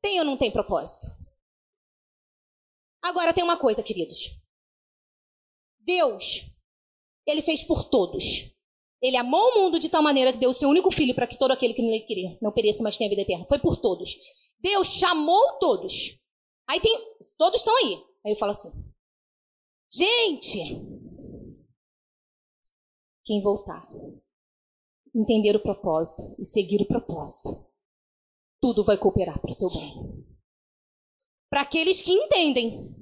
Tem 0.00 0.18
ou 0.20 0.24
não 0.24 0.38
tem 0.38 0.52
propósito? 0.52 1.06
Agora 3.02 3.34
tem 3.34 3.42
uma 3.42 3.58
coisa, 3.58 3.82
queridos. 3.82 4.40
Deus, 5.80 6.55
ele 7.26 7.42
fez 7.42 7.64
por 7.64 7.88
todos. 7.90 8.54
Ele 9.02 9.16
amou 9.16 9.50
o 9.50 9.54
mundo 9.60 9.78
de 9.78 9.88
tal 9.88 10.02
maneira 10.02 10.32
que 10.32 10.38
deu 10.38 10.50
o 10.50 10.54
seu 10.54 10.68
único 10.68 10.90
filho 10.90 11.14
para 11.14 11.26
que 11.26 11.38
todo 11.38 11.50
aquele 11.50 11.74
que 11.74 11.82
nele 11.82 12.04
queria 12.04 12.38
não 12.40 12.52
pereça, 12.52 12.82
mas 12.82 12.96
tenha 12.96 13.10
vida 13.10 13.22
eterna. 13.22 13.46
Foi 13.48 13.58
por 13.58 13.76
todos. 13.76 14.16
Deus 14.60 14.88
chamou 14.88 15.58
todos. 15.58 16.18
Aí 16.68 16.80
tem. 16.80 16.98
Todos 17.36 17.58
estão 17.58 17.76
aí. 17.76 18.04
Aí 18.24 18.32
eu 18.32 18.36
falo 18.36 18.52
assim: 18.52 18.72
gente, 19.90 20.58
quem 23.24 23.42
voltar, 23.42 23.86
entender 25.14 25.54
o 25.56 25.62
propósito 25.62 26.34
e 26.40 26.44
seguir 26.44 26.80
o 26.80 26.88
propósito, 26.88 27.66
tudo 28.60 28.84
vai 28.84 28.96
cooperar 28.96 29.40
para 29.40 29.50
o 29.50 29.54
seu 29.54 29.68
bem. 29.68 30.26
Para 31.50 31.62
aqueles 31.62 32.02
que 32.02 32.12
entendem, 32.12 32.92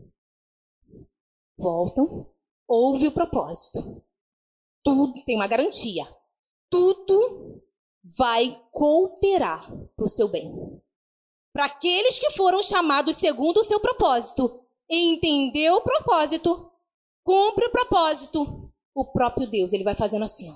voltam, 1.57 2.31
ouve 2.69 3.07
o 3.07 3.13
propósito. 3.13 4.05
Tudo 4.85 5.25
tem 5.25 5.37
uma 5.37 5.49
garantia. 5.49 6.05
Tudo 6.71 7.63
vai 8.19 8.63
cooperar 8.71 9.71
para 9.97 10.05
o 10.05 10.09
seu 10.09 10.29
bem. 10.29 10.53
Para 11.53 11.67
aqueles 11.67 12.19
que 12.19 12.31
foram 12.33 12.63
chamados 12.63 13.17
segundo 13.17 13.59
o 13.59 13.65
seu 13.65 13.81
propósito, 13.81 14.65
entender 14.91 15.71
o 15.71 15.81
propósito, 15.81 16.71
cumpre 17.25 17.67
o 17.67 17.73
propósito, 17.73 18.73
o 18.95 19.05
próprio 19.07 19.51
Deus, 19.51 19.73
ele 19.73 19.85
vai 19.85 19.97
fazendo 19.97 20.25
assim, 20.25 20.53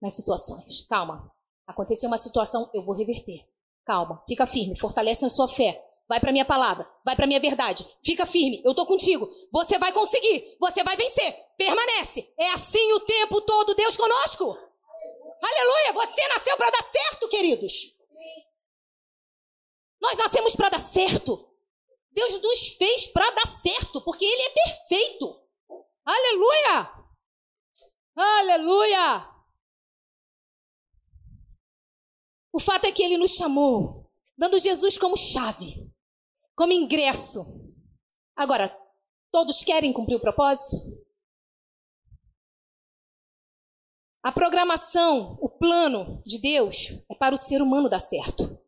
nas 0.00 0.14
situações. 0.14 0.86
Calma. 0.86 1.30
Aconteceu 1.66 2.08
uma 2.08 2.18
situação, 2.18 2.70
eu 2.74 2.84
vou 2.84 2.94
reverter. 2.94 3.46
Calma, 3.86 4.22
fica 4.28 4.46
firme, 4.46 4.78
fortalece 4.78 5.24
a 5.24 5.30
sua 5.30 5.48
fé. 5.48 5.83
Vai 6.08 6.20
para 6.20 6.32
minha 6.32 6.44
palavra, 6.44 6.88
vai 7.04 7.16
para 7.16 7.26
minha 7.26 7.40
verdade. 7.40 7.86
Fica 8.04 8.26
firme, 8.26 8.60
eu 8.64 8.74
tô 8.74 8.84
contigo. 8.84 9.28
Você 9.52 9.78
vai 9.78 9.90
conseguir, 9.92 10.56
você 10.60 10.84
vai 10.84 10.96
vencer. 10.96 11.34
Permanece. 11.56 12.32
É 12.38 12.50
assim 12.50 12.92
o 12.92 13.00
tempo 13.00 13.40
todo 13.40 13.74
Deus 13.74 13.96
conosco. 13.96 14.44
Aleluia, 15.42 15.92
você 15.94 16.28
nasceu 16.28 16.56
para 16.56 16.70
dar 16.70 16.82
certo, 16.82 17.28
queridos. 17.28 17.96
Nós 20.00 20.18
nascemos 20.18 20.54
para 20.54 20.68
dar 20.68 20.78
certo. 20.78 21.50
Deus 22.12 22.40
nos 22.40 22.68
fez 22.76 23.08
para 23.08 23.30
dar 23.30 23.46
certo, 23.46 24.00
porque 24.02 24.24
ele 24.24 24.42
é 24.42 24.50
perfeito. 24.50 25.40
Aleluia! 26.04 26.92
Aleluia! 28.14 29.34
O 32.52 32.60
fato 32.60 32.84
é 32.84 32.92
que 32.92 33.02
ele 33.02 33.16
nos 33.16 33.32
chamou, 33.32 34.12
dando 34.38 34.60
Jesus 34.60 34.96
como 34.96 35.16
chave, 35.16 35.92
como 36.56 36.72
ingresso. 36.72 37.44
Agora, 38.36 38.68
todos 39.30 39.62
querem 39.62 39.92
cumprir 39.92 40.16
o 40.16 40.20
propósito? 40.20 40.76
A 44.22 44.32
programação, 44.32 45.38
o 45.40 45.50
plano 45.50 46.22
de 46.24 46.38
Deus 46.38 47.04
é 47.10 47.14
para 47.14 47.34
o 47.34 47.38
ser 47.38 47.60
humano 47.60 47.90
dar 47.90 48.00
certo. 48.00 48.58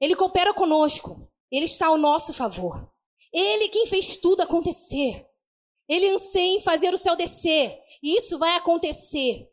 Ele 0.00 0.14
coopera 0.14 0.52
conosco, 0.52 1.32
ele 1.50 1.64
está 1.64 1.86
ao 1.86 1.96
nosso 1.96 2.34
favor. 2.34 2.92
Ele 3.32 3.68
quem 3.70 3.86
fez 3.86 4.18
tudo 4.18 4.42
acontecer. 4.42 5.26
Ele 5.88 6.08
anseia 6.10 6.56
em 6.56 6.60
fazer 6.60 6.92
o 6.92 6.98
céu 6.98 7.16
descer. 7.16 7.82
E 8.02 8.18
isso 8.18 8.38
vai 8.38 8.56
acontecer 8.56 9.50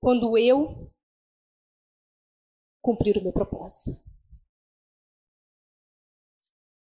quando 0.00 0.36
eu 0.36 0.90
cumprir 2.82 3.16
o 3.18 3.22
meu 3.22 3.32
propósito. 3.32 4.05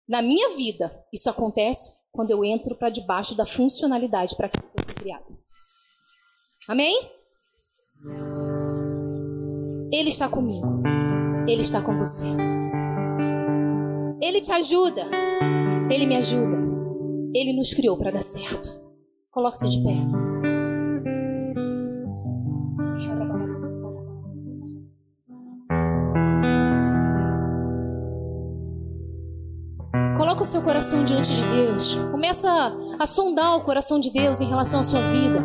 Na 0.09 0.23
minha 0.23 0.49
vida, 0.57 1.05
isso 1.13 1.29
acontece 1.29 1.99
quando 2.11 2.31
eu 2.31 2.43
entro 2.43 2.75
para 2.75 2.89
debaixo 2.89 3.35
da 3.35 3.45
funcionalidade 3.45 4.35
para 4.35 4.49
que 4.49 4.57
eu 4.57 4.83
fui 4.83 4.93
criado. 4.95 5.25
Amém? 6.67 6.99
Ele 9.93 10.09
está 10.09 10.27
comigo. 10.27 10.81
Ele 11.47 11.61
está 11.61 11.79
com 11.83 11.95
você. 11.95 12.25
Ele 14.19 14.41
te 14.41 14.51
ajuda. 14.51 15.03
Ele 15.91 16.07
me 16.07 16.15
ajuda. 16.15 16.57
Ele 17.35 17.53
nos 17.53 17.71
criou 17.75 17.95
para 17.95 18.09
dar 18.09 18.23
certo. 18.23 18.81
Coloque-se 19.29 19.69
de 19.69 19.83
pé. 19.83 20.28
Coloca 30.39 30.43
o 30.43 30.53
seu 30.53 30.61
coração 30.61 31.03
diante 31.03 31.33
de 31.33 31.41
Deus. 31.47 31.95
Começa 32.11 32.49
a 32.97 33.05
sondar 33.05 33.57
o 33.57 33.65
coração 33.65 33.99
de 33.99 34.09
Deus 34.09 34.39
em 34.39 34.47
relação 34.47 34.79
à 34.79 34.83
sua 34.83 35.01
vida. 35.01 35.43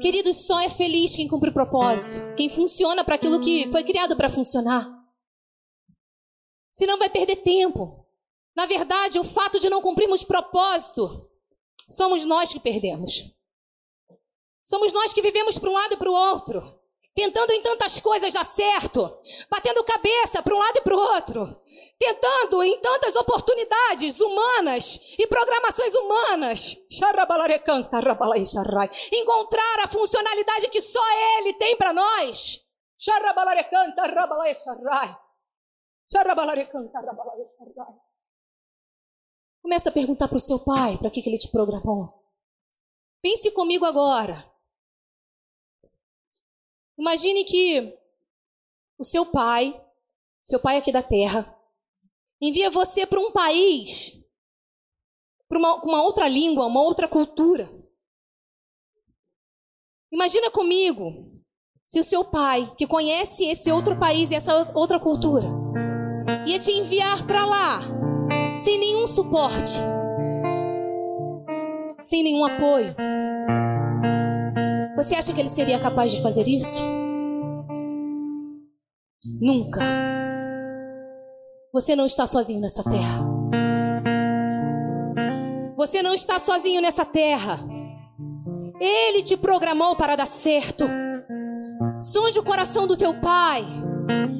Queridos, 0.00 0.46
só 0.46 0.58
é 0.60 0.70
feliz 0.70 1.14
quem 1.14 1.28
cumpre 1.28 1.50
o 1.50 1.52
propósito, 1.52 2.34
quem 2.34 2.48
funciona 2.48 3.04
para 3.04 3.16
aquilo 3.16 3.40
que 3.40 3.70
foi 3.70 3.84
criado 3.84 4.16
para 4.16 4.30
funcionar. 4.30 4.88
Senão 6.72 6.98
vai 6.98 7.10
perder 7.10 7.36
tempo. 7.36 8.06
Na 8.56 8.64
verdade, 8.64 9.18
o 9.18 9.24
fato 9.24 9.60
de 9.60 9.68
não 9.68 9.82
cumprirmos 9.82 10.24
propósito, 10.24 11.28
somos 11.90 12.24
nós 12.24 12.54
que 12.54 12.60
perdemos. 12.60 13.34
Somos 14.64 14.94
nós 14.94 15.12
que 15.12 15.20
vivemos 15.20 15.58
para 15.58 15.68
um 15.68 15.74
lado 15.74 15.92
e 15.92 15.96
para 15.98 16.10
o 16.10 16.14
outro 16.14 16.81
tentando 17.14 17.52
em 17.52 17.62
tantas 17.62 18.00
coisas 18.00 18.32
dar 18.32 18.44
certo, 18.44 19.20
batendo 19.50 19.84
cabeça 19.84 20.42
para 20.42 20.54
um 20.54 20.58
lado 20.58 20.78
e 20.78 20.80
para 20.80 20.94
o 20.94 20.98
outro, 20.98 21.62
tentando 21.98 22.62
em 22.62 22.78
tantas 22.80 23.14
oportunidades 23.16 24.20
humanas 24.20 25.14
e 25.18 25.26
programações 25.26 25.94
humanas, 25.94 26.76
encontrar 29.12 29.80
a 29.84 29.88
funcionalidade 29.88 30.68
que 30.68 30.80
só 30.80 31.02
Ele 31.38 31.54
tem 31.54 31.76
para 31.76 31.92
nós. 31.92 32.64
Começa 39.62 39.90
a 39.90 39.92
perguntar 39.92 40.28
para 40.28 40.36
o 40.36 40.40
seu 40.40 40.58
pai 40.58 40.96
para 40.98 41.10
que, 41.10 41.22
que 41.22 41.30
ele 41.30 41.38
te 41.38 41.50
programou. 41.50 42.22
Pense 43.22 43.50
comigo 43.52 43.84
agora. 43.84 44.51
Imagine 46.98 47.44
que 47.44 47.98
o 48.98 49.04
seu 49.04 49.26
pai, 49.26 49.80
seu 50.42 50.60
pai 50.60 50.76
aqui 50.76 50.92
da 50.92 51.02
terra, 51.02 51.58
envia 52.40 52.70
você 52.70 53.06
para 53.06 53.20
um 53.20 53.32
país, 53.32 54.22
para 55.48 55.58
uma, 55.58 55.82
uma 55.82 56.02
outra 56.02 56.28
língua, 56.28 56.66
uma 56.66 56.82
outra 56.82 57.08
cultura. 57.08 57.70
Imagina 60.10 60.50
comigo 60.50 61.32
se 61.84 62.00
o 62.00 62.04
seu 62.04 62.24
pai, 62.24 62.72
que 62.76 62.86
conhece 62.86 63.44
esse 63.44 63.70
outro 63.70 63.98
país 63.98 64.30
e 64.30 64.34
essa 64.34 64.72
outra 64.74 64.98
cultura, 65.00 65.46
ia 66.46 66.58
te 66.58 66.72
enviar 66.72 67.26
para 67.26 67.44
lá 67.44 67.80
sem 68.58 68.78
nenhum 68.78 69.06
suporte, 69.06 69.80
sem 72.00 72.22
nenhum 72.22 72.44
apoio. 72.44 72.94
Você 75.02 75.16
acha 75.16 75.32
que 75.32 75.40
ele 75.40 75.48
seria 75.48 75.80
capaz 75.80 76.12
de 76.12 76.22
fazer 76.22 76.46
isso? 76.46 76.78
Nunca. 79.40 79.80
Você 81.72 81.96
não 81.96 82.06
está 82.06 82.24
sozinho 82.24 82.60
nessa 82.60 82.84
terra. 82.84 83.24
Você 85.76 86.04
não 86.04 86.14
está 86.14 86.38
sozinho 86.38 86.80
nessa 86.80 87.04
terra. 87.04 87.58
Ele 88.80 89.24
te 89.24 89.36
programou 89.36 89.96
para 89.96 90.14
dar 90.14 90.26
certo. 90.26 90.88
Sonde 92.00 92.38
o 92.38 92.44
coração 92.44 92.86
do 92.86 92.96
teu 92.96 93.12
pai. 93.20 93.64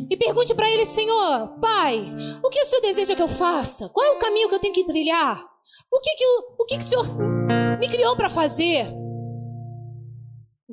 E 0.09 0.17
pergunte 0.17 0.55
para 0.55 0.71
ele, 0.71 0.87
Senhor, 0.87 1.59
Pai, 1.61 2.01
o 2.41 2.49
que 2.49 2.61
o 2.61 2.65
Senhor 2.65 2.83
deseja 2.83 3.17
que 3.17 3.23
eu 3.23 3.27
faça? 3.27 3.89
Qual 3.89 4.07
é 4.07 4.11
o 4.13 4.19
caminho 4.19 4.49
que 4.49 4.55
eu 4.55 4.61
tenho 4.61 4.75
que 4.75 4.85
trilhar? 4.85 5.45
O 5.93 5.99
que, 5.99 6.15
que, 6.15 6.25
o, 6.59 6.65
que, 6.67 6.79
que 6.79 6.85
o 6.85 6.87
Senhor 6.87 7.79
me 7.81 7.89
criou 7.89 8.15
para 8.15 8.31
fazer? 8.31 9.02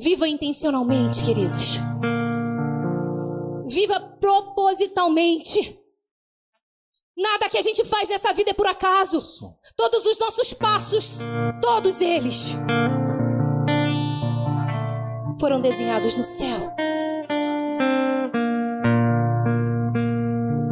Viva 0.01 0.29
intencionalmente, 0.29 1.21
queridos. 1.25 1.77
Viva 3.67 3.99
propositalmente. 4.21 5.77
Nada 7.17 7.49
que 7.49 7.57
a 7.57 7.61
gente 7.61 7.83
faz 7.83 8.07
nessa 8.07 8.31
vida 8.31 8.51
é 8.51 8.53
por 8.53 8.65
acaso. 8.65 9.21
Todos 9.75 10.05
os 10.05 10.17
nossos 10.17 10.53
passos, 10.53 11.19
todos 11.61 11.99
eles, 11.99 12.55
foram 15.37 15.59
desenhados 15.59 16.15
no 16.15 16.23
céu. 16.23 16.73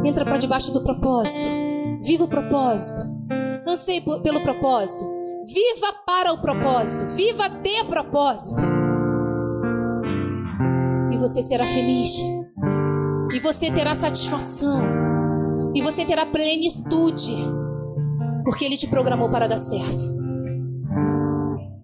Entra 0.06 0.24
para 0.24 0.38
debaixo 0.38 0.72
do 0.72 0.82
propósito. 0.82 1.46
Viva 2.00 2.24
o 2.24 2.28
propósito. 2.28 3.02
Anseie 3.68 4.00
pelo 4.00 4.40
propósito. 4.40 5.04
Viva 5.44 5.92
para 6.06 6.32
o 6.32 6.40
propósito. 6.40 7.14
Viva 7.14 7.46
de 7.48 7.84
propósito 7.84 8.77
e 11.18 11.20
você 11.20 11.42
será 11.42 11.66
feliz. 11.66 12.16
E 13.34 13.40
você 13.40 13.70
terá 13.72 13.94
satisfação. 13.94 14.80
E 15.74 15.82
você 15.82 16.04
terá 16.04 16.24
plenitude. 16.24 17.36
Porque 18.44 18.64
Ele 18.64 18.76
te 18.76 18.86
programou 18.86 19.28
para 19.28 19.48
dar 19.48 19.58
certo. 19.58 20.16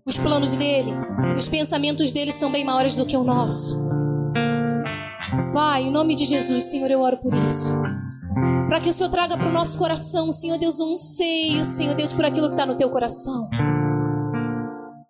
Os 0.06 0.18
planos 0.18 0.56
dele, 0.56 0.92
os 1.36 1.48
pensamentos 1.48 2.12
dele 2.12 2.30
são 2.30 2.50
bem 2.50 2.64
maiores 2.64 2.94
do 2.94 3.04
que 3.04 3.16
o 3.16 3.24
nosso. 3.24 3.82
Pai, 5.52 5.82
em 5.82 5.90
nome 5.90 6.14
de 6.14 6.24
Jesus, 6.24 6.66
Senhor, 6.66 6.90
eu 6.90 7.00
oro 7.00 7.16
por 7.16 7.34
isso. 7.34 7.72
Para 8.68 8.80
que 8.80 8.88
o 8.88 8.92
Senhor 8.92 9.10
traga 9.10 9.36
para 9.36 9.48
o 9.48 9.52
nosso 9.52 9.78
coração, 9.78 10.30
Senhor 10.30 10.58
Deus, 10.58 10.78
um 10.78 10.94
anseio, 10.94 11.64
Senhor 11.64 11.94
Deus, 11.94 12.12
por 12.12 12.24
aquilo 12.24 12.46
que 12.46 12.54
está 12.54 12.66
no 12.66 12.76
teu 12.76 12.90
coração. 12.90 13.48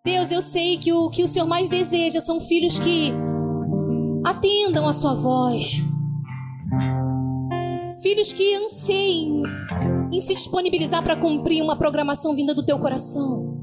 Deus, 0.05 0.31
eu 0.31 0.41
sei 0.41 0.79
que 0.79 0.93
o 0.93 1.11
que 1.11 1.23
o 1.23 1.29
Senhor 1.29 1.47
mais 1.47 1.69
deseja 1.69 2.21
são 2.21 2.41
filhos 2.41 2.79
que 2.79 3.13
atendam 4.25 4.89
a 4.89 4.93
sua 4.93 5.15
voz. 5.15 5.83
Filhos 8.03 8.33
que 8.33 8.55
anseiem 8.57 9.43
em 10.13 10.21
se 10.21 10.35
disponibilizar 10.35 11.03
para 11.03 11.17
cumprir 11.17 11.63
uma 11.63 11.77
programação 11.77 12.35
vinda 12.35 12.55
do 12.55 12.65
teu 12.65 12.79
coração. 12.79 13.55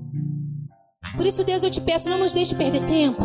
Por 1.18 1.26
isso, 1.26 1.44
Deus, 1.44 1.64
eu 1.64 1.70
te 1.70 1.82
peço, 1.82 2.10
não 2.10 2.20
nos 2.20 2.34
deixe 2.34 2.56
perder 2.56 2.86
tempo. 2.86 3.22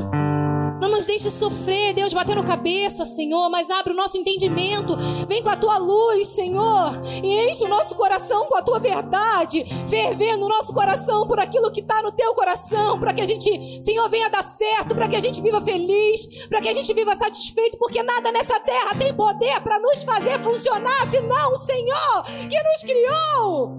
Não 0.81 0.91
nos 0.91 1.07
deixe 1.07 1.31
sofrer, 1.31 1.95
Deus, 1.95 2.13
batendo 2.13 2.43
cabeça, 2.43 3.05
Senhor, 3.05 3.49
mas 3.49 3.71
abre 3.71 3.93
o 3.93 3.97
nosso 3.97 4.19
entendimento. 4.19 4.97
Vem 5.29 5.43
com 5.43 5.49
a 5.49 5.57
tua 5.57 5.79
luz, 5.79 6.29
Senhor, 6.29 6.91
e 7.23 7.51
enche 7.51 7.65
o 7.65 7.69
nosso 7.69 7.95
coração 7.95 8.47
com 8.47 8.57
a 8.57 8.63
tua 8.63 8.79
verdade, 8.79 9.65
fervendo 9.89 10.47
o 10.47 10.49
nosso 10.49 10.73
coração 10.73 11.27
por 11.27 11.41
aquilo 11.41 11.71
que 11.73 11.81
está 11.81 12.03
no 12.03 12.13
teu 12.13 12.35
coração, 12.35 13.01
para 13.01 13.15
que 13.15 13.21
a 13.21 13.27
gente, 13.27 13.83
Senhor, 13.83 14.09
venha 14.11 14.29
dar 14.29 14.45
certo, 14.45 14.95
para 14.95 15.09
que 15.09 15.17
a 15.17 15.21
gente 15.21 15.41
viva 15.41 15.61
feliz, 15.61 16.47
para 16.47 16.61
que 16.61 16.69
a 16.69 16.73
gente 16.73 16.93
viva 16.93 17.15
satisfeito, 17.17 17.79
porque 17.79 18.03
nada 18.03 18.31
nessa 18.31 18.61
terra 18.61 18.95
tem 18.99 19.15
poder 19.15 19.61
para 19.63 19.79
nos 19.79 20.03
fazer 20.03 20.39
funcionar, 20.41 21.09
senão 21.11 21.53
o 21.53 21.57
Senhor 21.57 22.23
que 22.49 22.63
nos 22.63 22.83
criou. 22.83 23.77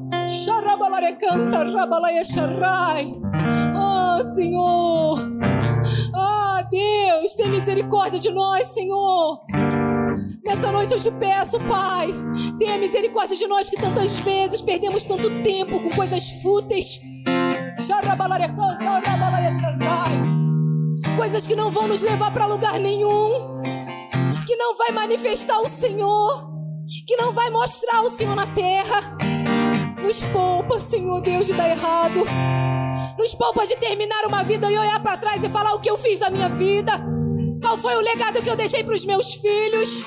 Oh, 3.76 4.24
Senhor. 4.24 5.37
Deus, 7.28 7.36
tem 7.36 7.50
misericórdia 7.50 8.20
de 8.20 8.32
nós, 8.32 8.68
Senhor. 8.68 9.42
Nessa 10.46 10.72
noite 10.72 10.94
eu 10.94 11.00
te 11.00 11.12
peço, 11.12 11.60
Pai, 11.62 12.08
tenha 12.58 12.78
misericórdia 12.78 13.36
de 13.36 13.46
nós 13.48 13.70
que 13.70 13.76
tantas 13.76 14.18
vezes 14.20 14.62
perdemos 14.62 15.04
tanto 15.04 15.30
tempo 15.44 15.78
com 15.80 15.90
coisas 15.90 16.42
fúteis. 16.42 17.02
Coisas 21.18 21.46
que 21.46 21.56
não 21.56 21.70
vão 21.70 21.88
nos 21.88 22.02
levar 22.02 22.32
para 22.32 22.46
lugar 22.46 22.80
nenhum, 22.80 23.62
que 24.46 24.56
não 24.56 24.78
vai 24.78 24.92
manifestar 24.92 25.60
o 25.60 25.68
Senhor, 25.68 26.50
que 27.06 27.18
não 27.18 27.34
vai 27.34 27.50
mostrar 27.50 28.02
o 28.04 28.10
Senhor 28.10 28.36
na 28.36 28.48
terra. 28.48 29.18
Nos 30.02 30.24
poupa, 30.24 30.80
Senhor 30.80 31.20
Deus, 31.20 31.46
de 31.46 31.54
dar 31.54 31.70
errado. 31.70 32.24
Nos 33.20 33.36
poupa 33.36 33.66
de 33.66 33.76
terminar 33.76 34.26
uma 34.28 34.44
vida 34.44 34.72
e 34.72 34.78
olhar 34.78 35.02
para 35.02 35.18
trás 35.18 35.44
e 35.44 35.50
falar 35.50 35.74
o 35.74 35.82
que 35.82 35.90
eu 35.90 35.98
fiz 35.98 36.22
da 36.22 36.30
minha 36.30 36.48
vida. 36.48 37.17
Qual 37.68 37.78
foi 37.78 37.98
o 37.98 38.00
legado 38.00 38.42
que 38.42 38.50
eu 38.50 38.56
deixei 38.56 38.82
para 38.82 38.96
os 38.96 39.06
meus 39.06 39.34
filhos? 39.34 40.06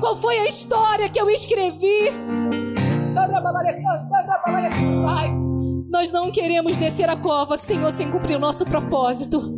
Qual 0.00 0.16
foi 0.16 0.38
a 0.38 0.48
história 0.48 1.06
que 1.10 1.20
eu 1.20 1.28
escrevi? 1.28 2.10
Nós 5.90 6.10
não 6.10 6.32
queremos 6.32 6.78
descer 6.78 7.10
a 7.10 7.16
cova, 7.16 7.58
Senhor, 7.58 7.92
sem 7.92 8.10
cumprir 8.10 8.36
o 8.36 8.40
nosso 8.40 8.64
propósito. 8.64 9.54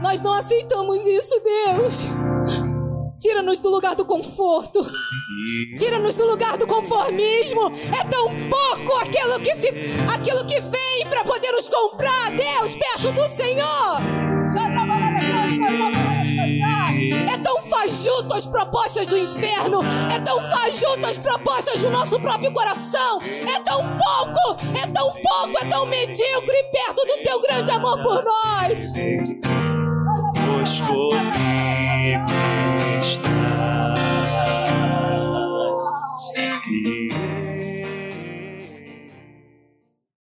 Nós 0.00 0.20
não 0.20 0.32
aceitamos 0.32 1.04
isso, 1.06 1.42
Deus. 1.42 2.25
Tira-nos 3.20 3.60
do 3.60 3.70
lugar 3.70 3.94
do 3.96 4.04
conforto. 4.04 4.80
Tira-nos 5.78 6.16
do 6.16 6.26
lugar 6.26 6.56
do 6.58 6.66
conformismo. 6.66 7.72
É 7.98 8.04
tão 8.04 8.28
pouco 8.48 8.98
aquilo 8.98 9.40
que, 9.40 9.54
se, 9.56 9.68
aquilo 10.12 10.46
que 10.46 10.60
vem 10.60 11.06
para 11.08 11.24
poder 11.24 11.50
nos 11.52 11.68
comprar, 11.68 12.30
Deus, 12.30 12.74
perto 12.74 13.12
do 13.12 13.26
Senhor. 13.26 14.26
É 17.32 17.38
tão 17.38 17.62
fajuto 17.62 18.34
as 18.34 18.46
propostas 18.46 19.06
do 19.06 19.16
inferno. 19.16 19.80
É 20.14 20.20
tão 20.20 20.42
fajuto 20.42 21.06
as 21.06 21.16
propostas 21.16 21.80
do 21.80 21.90
nosso 21.90 22.20
próprio 22.20 22.52
coração. 22.52 23.20
É 23.22 23.58
tão 23.60 23.80
pouco, 23.96 24.62
é 24.76 24.86
tão 24.86 25.10
pouco, 25.10 25.58
é 25.58 25.64
tão 25.68 25.86
medíocre 25.86 26.64
perto 26.70 27.04
do 27.06 27.22
teu 27.24 27.40
grande 27.40 27.70
amor 27.70 28.02
por 28.02 28.22
nós. 28.22 28.92
Pois 30.46 30.80